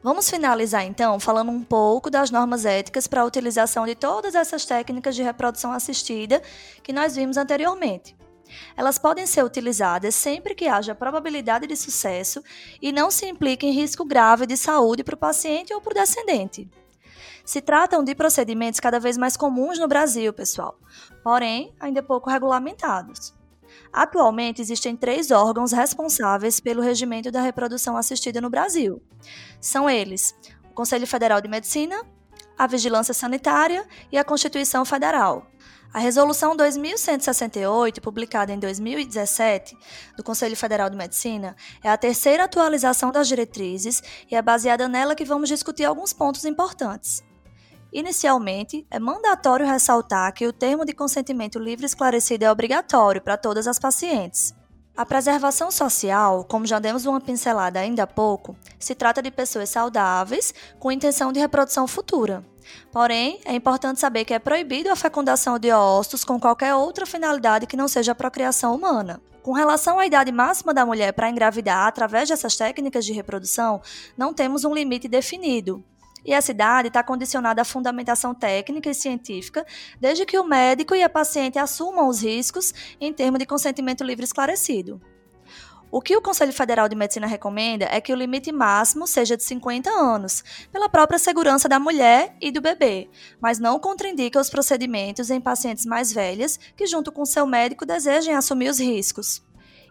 Vamos 0.04 0.32
finalizar 0.32 0.84
então 0.84 1.20
falando 1.20 1.52
um 1.52 1.64
pouco 1.64 2.10
das 2.10 2.32
normas 2.32 2.66
éticas 2.66 3.06
para 3.06 3.22
a 3.22 3.26
utilização 3.26 3.86
de 3.86 3.94
todas 3.94 4.34
essas 4.34 4.66
técnicas 4.66 5.16
de 5.16 5.22
reprodução 5.22 5.72
assistida 5.72 6.42
que 6.82 6.92
nós 6.92 7.16
vimos 7.16 7.38
anteriormente. 7.38 8.18
Elas 8.76 8.98
podem 8.98 9.28
ser 9.28 9.46
utilizadas 9.46 10.16
sempre 10.16 10.56
que 10.56 10.68
haja 10.68 10.96
probabilidade 10.96 11.68
de 11.68 11.76
sucesso 11.76 12.44
e 12.82 12.92
não 12.92 13.12
se 13.12 13.28
implique 13.28 13.66
em 13.66 13.72
risco 13.72 14.04
grave 14.04 14.48
de 14.48 14.58
saúde 14.58 15.04
para 15.04 15.16
o 15.16 15.18
paciente 15.18 15.72
ou 15.72 15.80
para 15.80 15.92
o 15.92 15.94
descendente. 15.94 16.68
Se 17.46 17.62
tratam 17.62 18.04
de 18.04 18.16
procedimentos 18.16 18.80
cada 18.80 19.00
vez 19.00 19.18
mais 19.18 19.38
comuns 19.38 19.78
no 19.78 19.88
Brasil, 19.88 20.34
pessoal, 20.34 20.80
porém 21.24 21.74
ainda 21.80 22.02
pouco 22.02 22.30
regulamentados. 22.30 23.34
Atualmente 23.94 24.62
existem 24.62 24.96
três 24.96 25.32
órgãos 25.32 25.72
responsáveis 25.72 26.60
pelo 26.60 26.82
regimento 26.82 27.32
da 27.32 27.42
reprodução 27.42 27.98
assistida 27.98 28.40
no 28.40 28.50
Brasil. 28.50 29.02
São 29.60 29.90
eles: 29.90 30.34
o 30.70 30.74
Conselho 30.74 31.06
Federal 31.06 31.42
de 31.42 31.50
Medicina, 31.50 32.02
a 32.58 32.68
Vigilância 32.68 33.14
Sanitária 33.14 33.86
e 34.12 34.18
a 34.18 34.24
Constituição 34.24 34.86
Federal. 34.86 35.48
A 35.94 36.00
Resolução 36.00 36.56
2168, 36.56 38.00
publicada 38.00 38.54
em 38.54 38.60
2017, 38.60 39.78
do 40.16 40.24
Conselho 40.24 40.56
Federal 40.56 40.90
de 40.90 40.96
Medicina, 40.96 41.54
é 41.84 41.90
a 41.90 41.98
terceira 41.98 42.46
atualização 42.46 43.12
das 43.12 43.28
diretrizes 43.28 44.02
e 44.30 44.36
é 44.36 44.42
baseada 44.42 44.88
nela 44.88 45.16
que 45.16 45.26
vamos 45.26 45.50
discutir 45.50 45.84
alguns 45.84 46.14
pontos 46.14 46.46
importantes. 46.46 47.22
Inicialmente, 47.92 48.88
é 48.90 48.98
mandatório 49.00 49.66
ressaltar 49.66 50.34
que 50.34 50.48
o 50.48 50.54
termo 50.54 50.86
de 50.86 50.94
consentimento 50.94 51.60
livre 51.60 51.86
esclarecido 51.86 52.46
é 52.46 52.52
obrigatório 52.52 53.22
para 53.22 53.36
todas 53.36 53.68
as 53.68 53.78
pacientes. 53.78 54.56
A 54.96 55.06
preservação 55.06 55.70
social, 55.70 56.46
como 56.46 56.66
já 56.66 56.80
demos 56.80 57.06
uma 57.06 57.20
pincelada 57.20 57.80
ainda 57.80 58.04
há 58.04 58.08
pouco, 58.08 58.56
se 58.80 58.96
trata 58.96 59.22
de 59.22 59.30
pessoas 59.30 59.70
saudáveis 59.70 60.54
com 60.80 60.92
intenção 60.92 61.34
de 61.34 61.40
reprodução 61.40 61.86
futura. 61.86 62.46
Porém, 62.92 63.42
é 63.44 63.54
importante 63.54 64.00
saber 64.00 64.24
que 64.24 64.34
é 64.34 64.40
proibido 64.40 64.90
a 64.90 64.96
fecundação 64.96 65.60
de 65.60 65.72
óvulos 65.72 66.24
com 66.24 66.40
qualquer 66.40 66.74
outra 66.76 67.06
finalidade 67.06 67.66
que 67.66 67.76
não 67.76 67.88
seja 67.88 68.14
a 68.14 68.16
procriação 68.16 68.74
humana. 68.74 69.22
Com 69.42 69.52
relação 69.52 70.00
à 70.00 70.06
idade 70.06 70.32
máxima 70.32 70.74
da 70.74 70.86
mulher 70.86 71.14
para 71.14 71.30
engravidar 71.30 71.88
através 71.88 72.30
dessas 72.30 72.56
técnicas 72.56 73.04
de 73.04 73.12
reprodução, 73.12 73.82
não 74.16 74.34
temos 74.34 74.64
um 74.64 74.74
limite 74.74 75.08
definido. 75.08 75.84
E 76.26 76.34
essa 76.34 76.52
idade 76.52 76.88
está 76.88 77.04
condicionada 77.04 77.62
à 77.62 77.66
fundamentação 77.66 78.34
técnica 78.34 78.90
e 78.90 78.94
científica, 78.94 79.66
desde 80.00 80.26
que 80.26 80.38
o 80.38 80.44
médico 80.44 80.96
e 80.96 81.04
a 81.04 81.10
paciente 81.10 81.58
assumam 81.58 82.08
os 82.08 82.22
riscos 82.22 82.74
em 83.00 83.12
termos 83.12 83.40
de 83.40 83.46
consentimento 83.46 84.04
livre 84.04 84.24
esclarecido. 84.24 85.02
O 85.92 86.02
que 86.02 86.16
o 86.16 86.22
Conselho 86.22 86.54
Federal 86.54 86.88
de 86.88 86.96
Medicina 86.96 87.28
recomenda 87.28 87.86
é 87.92 88.00
que 88.00 88.14
o 88.14 88.16
limite 88.16 88.50
máximo 88.50 89.06
seja 89.06 89.36
de 89.36 89.44
50 89.44 89.90
anos, 89.90 90.42
pela 90.72 90.88
própria 90.88 91.20
segurança 91.20 91.68
da 91.68 91.82
mulher 91.82 92.34
e 92.40 92.50
do 92.50 92.62
bebê, 92.62 93.10
mas 93.42 93.60
não 93.60 93.78
contraindica 93.78 94.40
os 94.40 94.50
procedimentos 94.50 95.30
em 95.30 95.42
pacientes 95.42 95.86
mais 95.86 96.14
velhas 96.14 96.58
que, 96.78 96.88
junto 96.88 97.12
com 97.12 97.26
seu 97.26 97.46
médico, 97.46 97.86
desejem 97.86 98.36
assumir 98.36 98.70
os 98.70 98.80
riscos. 98.80 99.44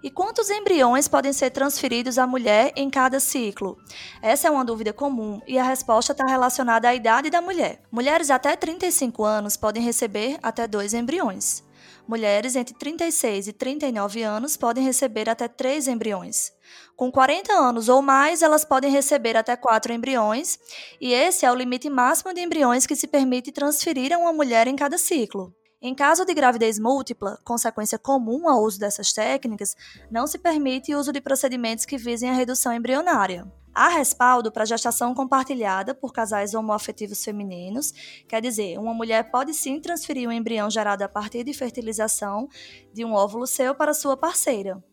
E 0.03 0.11
quantos 0.11 0.49
embriões 0.49 1.07
podem 1.09 1.31
ser 1.31 1.51
transferidos 1.51 2.17
à 2.17 2.27
mulher 2.27 2.73
em 2.75 2.89
cada 2.89 3.21
ciclo? 3.21 3.77
Essa 4.23 4.49
é 4.49 4.51
uma 4.51 4.65
dúvida 4.65 4.95
comum 4.95 5.43
e 5.47 5.59
a 5.59 5.63
resposta 5.63 6.13
está 6.13 6.27
relacionada 6.27 6.89
à 6.89 6.95
idade 6.95 7.29
da 7.29 7.43
mulher. 7.43 7.83
Mulheres 7.93 8.31
até 8.31 8.57
35 8.57 9.23
anos 9.23 9.59
podem 9.59 9.83
receber 9.83 10.39
até 10.43 10.67
dois 10.67 10.95
embriões. 10.95 11.63
mulheres 12.09 12.57
entre 12.57 12.75
36 12.75 13.49
e 13.49 13.53
39 13.53 14.23
anos 14.23 14.57
podem 14.57 14.83
receber 14.83 15.29
até 15.29 15.47
3 15.47 15.87
embriões. 15.89 16.51
Com 16.97 17.13
40 17.13 17.53
anos 17.53 17.89
ou 17.89 18.01
mais, 18.01 18.43
elas 18.43 18.65
podem 18.65 18.91
receber 18.91 19.37
até 19.37 19.55
4 19.55 19.93
embriões, 19.93 20.59
e 21.01 21.13
esse 21.13 21.47
é 21.47 21.53
o 21.53 21.55
limite 21.55 21.89
máximo 21.89 22.35
de 22.35 22.41
embriões 22.41 22.87
que 22.87 22.97
se 22.97 23.07
permite 23.07 23.53
transferir 23.53 24.13
a 24.13 24.19
uma 24.19 24.33
mulher 24.33 24.67
em 24.67 24.77
cada 24.77 24.99
ciclo. 24.99 25.55
Em 25.83 25.95
caso 25.95 26.27
de 26.27 26.35
gravidez 26.35 26.79
múltipla, 26.79 27.41
consequência 27.43 27.99
comum 27.99 28.47
ao 28.51 28.63
uso 28.63 28.79
dessas 28.79 29.15
técnicas, 29.15 29.75
não 30.11 30.27
se 30.27 30.39
permite 30.39 30.95
o 30.95 30.99
uso 30.99 31.11
de 31.11 31.23
procedimentos 31.23 31.87
que 31.87 31.97
visem 31.97 32.29
a 32.29 32.35
redução 32.35 32.71
embrionária. 32.75 33.51
Há 33.75 33.89
respaldo 33.89 34.53
para 34.53 34.67
gestação 34.67 35.15
compartilhada 35.15 35.95
por 35.95 36.13
casais 36.13 36.53
homoafetivos 36.53 37.25
femininos, 37.25 37.95
quer 38.29 38.43
dizer, 38.43 38.79
uma 38.79 38.93
mulher 38.93 39.31
pode 39.31 39.55
sim 39.55 39.81
transferir 39.81 40.29
um 40.29 40.33
embrião 40.33 40.69
gerado 40.69 41.03
a 41.03 41.09
partir 41.09 41.45
de 41.45 41.55
fertilização 41.55 42.47
de 42.93 43.03
um 43.03 43.15
óvulo 43.15 43.47
seu 43.47 43.75
para 43.75 43.95
sua 43.95 44.19
parceira. 44.19 44.85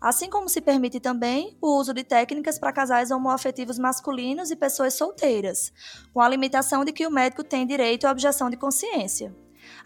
Assim 0.00 0.30
como 0.30 0.48
se 0.48 0.60
permite 0.60 1.00
também 1.00 1.58
o 1.60 1.76
uso 1.80 1.92
de 1.92 2.04
técnicas 2.04 2.60
para 2.60 2.72
casais 2.72 3.10
homoafetivos 3.10 3.76
masculinos 3.76 4.52
e 4.52 4.56
pessoas 4.56 4.94
solteiras, 4.94 5.72
com 6.14 6.20
a 6.20 6.28
limitação 6.28 6.84
de 6.84 6.92
que 6.92 7.04
o 7.08 7.10
médico 7.10 7.42
tem 7.42 7.66
direito 7.66 8.06
à 8.06 8.12
objeção 8.12 8.48
de 8.48 8.56
consciência. 8.56 9.34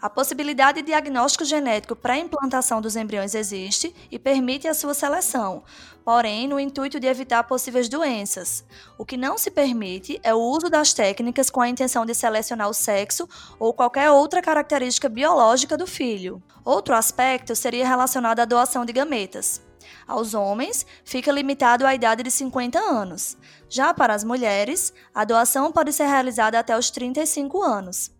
A 0.03 0.09
possibilidade 0.09 0.81
de 0.81 0.87
diagnóstico 0.87 1.45
genético 1.45 1.95
para 1.95 2.17
implantação 2.17 2.81
dos 2.81 2.97
embriões 2.97 3.33
existe 3.33 3.95
e 4.11 4.19
permite 4.19 4.67
a 4.67 4.73
sua 4.73 4.93
seleção, 4.93 5.63
porém 6.03 6.45
no 6.45 6.59
intuito 6.59 6.99
de 6.99 7.07
evitar 7.07 7.41
possíveis 7.45 7.87
doenças. 7.87 8.65
O 8.97 9.05
que 9.05 9.15
não 9.15 9.37
se 9.37 9.49
permite 9.49 10.19
é 10.21 10.35
o 10.35 10.41
uso 10.41 10.69
das 10.69 10.93
técnicas 10.93 11.49
com 11.49 11.61
a 11.61 11.69
intenção 11.69 12.05
de 12.05 12.13
selecionar 12.13 12.67
o 12.67 12.73
sexo 12.73 13.29
ou 13.57 13.73
qualquer 13.73 14.11
outra 14.11 14.41
característica 14.41 15.07
biológica 15.07 15.77
do 15.77 15.87
filho. 15.87 16.43
Outro 16.65 16.95
aspecto 16.95 17.55
seria 17.55 17.87
relacionado 17.87 18.41
à 18.41 18.45
doação 18.45 18.83
de 18.83 18.91
gametas. 18.91 19.61
Aos 20.05 20.33
homens, 20.33 20.85
fica 21.05 21.31
limitado 21.31 21.87
à 21.87 21.95
idade 21.95 22.23
de 22.23 22.31
50 22.31 22.77
anos. 22.77 23.37
Já 23.69 23.93
para 23.93 24.13
as 24.13 24.25
mulheres, 24.25 24.93
a 25.15 25.23
doação 25.23 25.71
pode 25.71 25.93
ser 25.93 26.07
realizada 26.07 26.59
até 26.59 26.77
os 26.77 26.91
35 26.91 27.63
anos. 27.63 28.12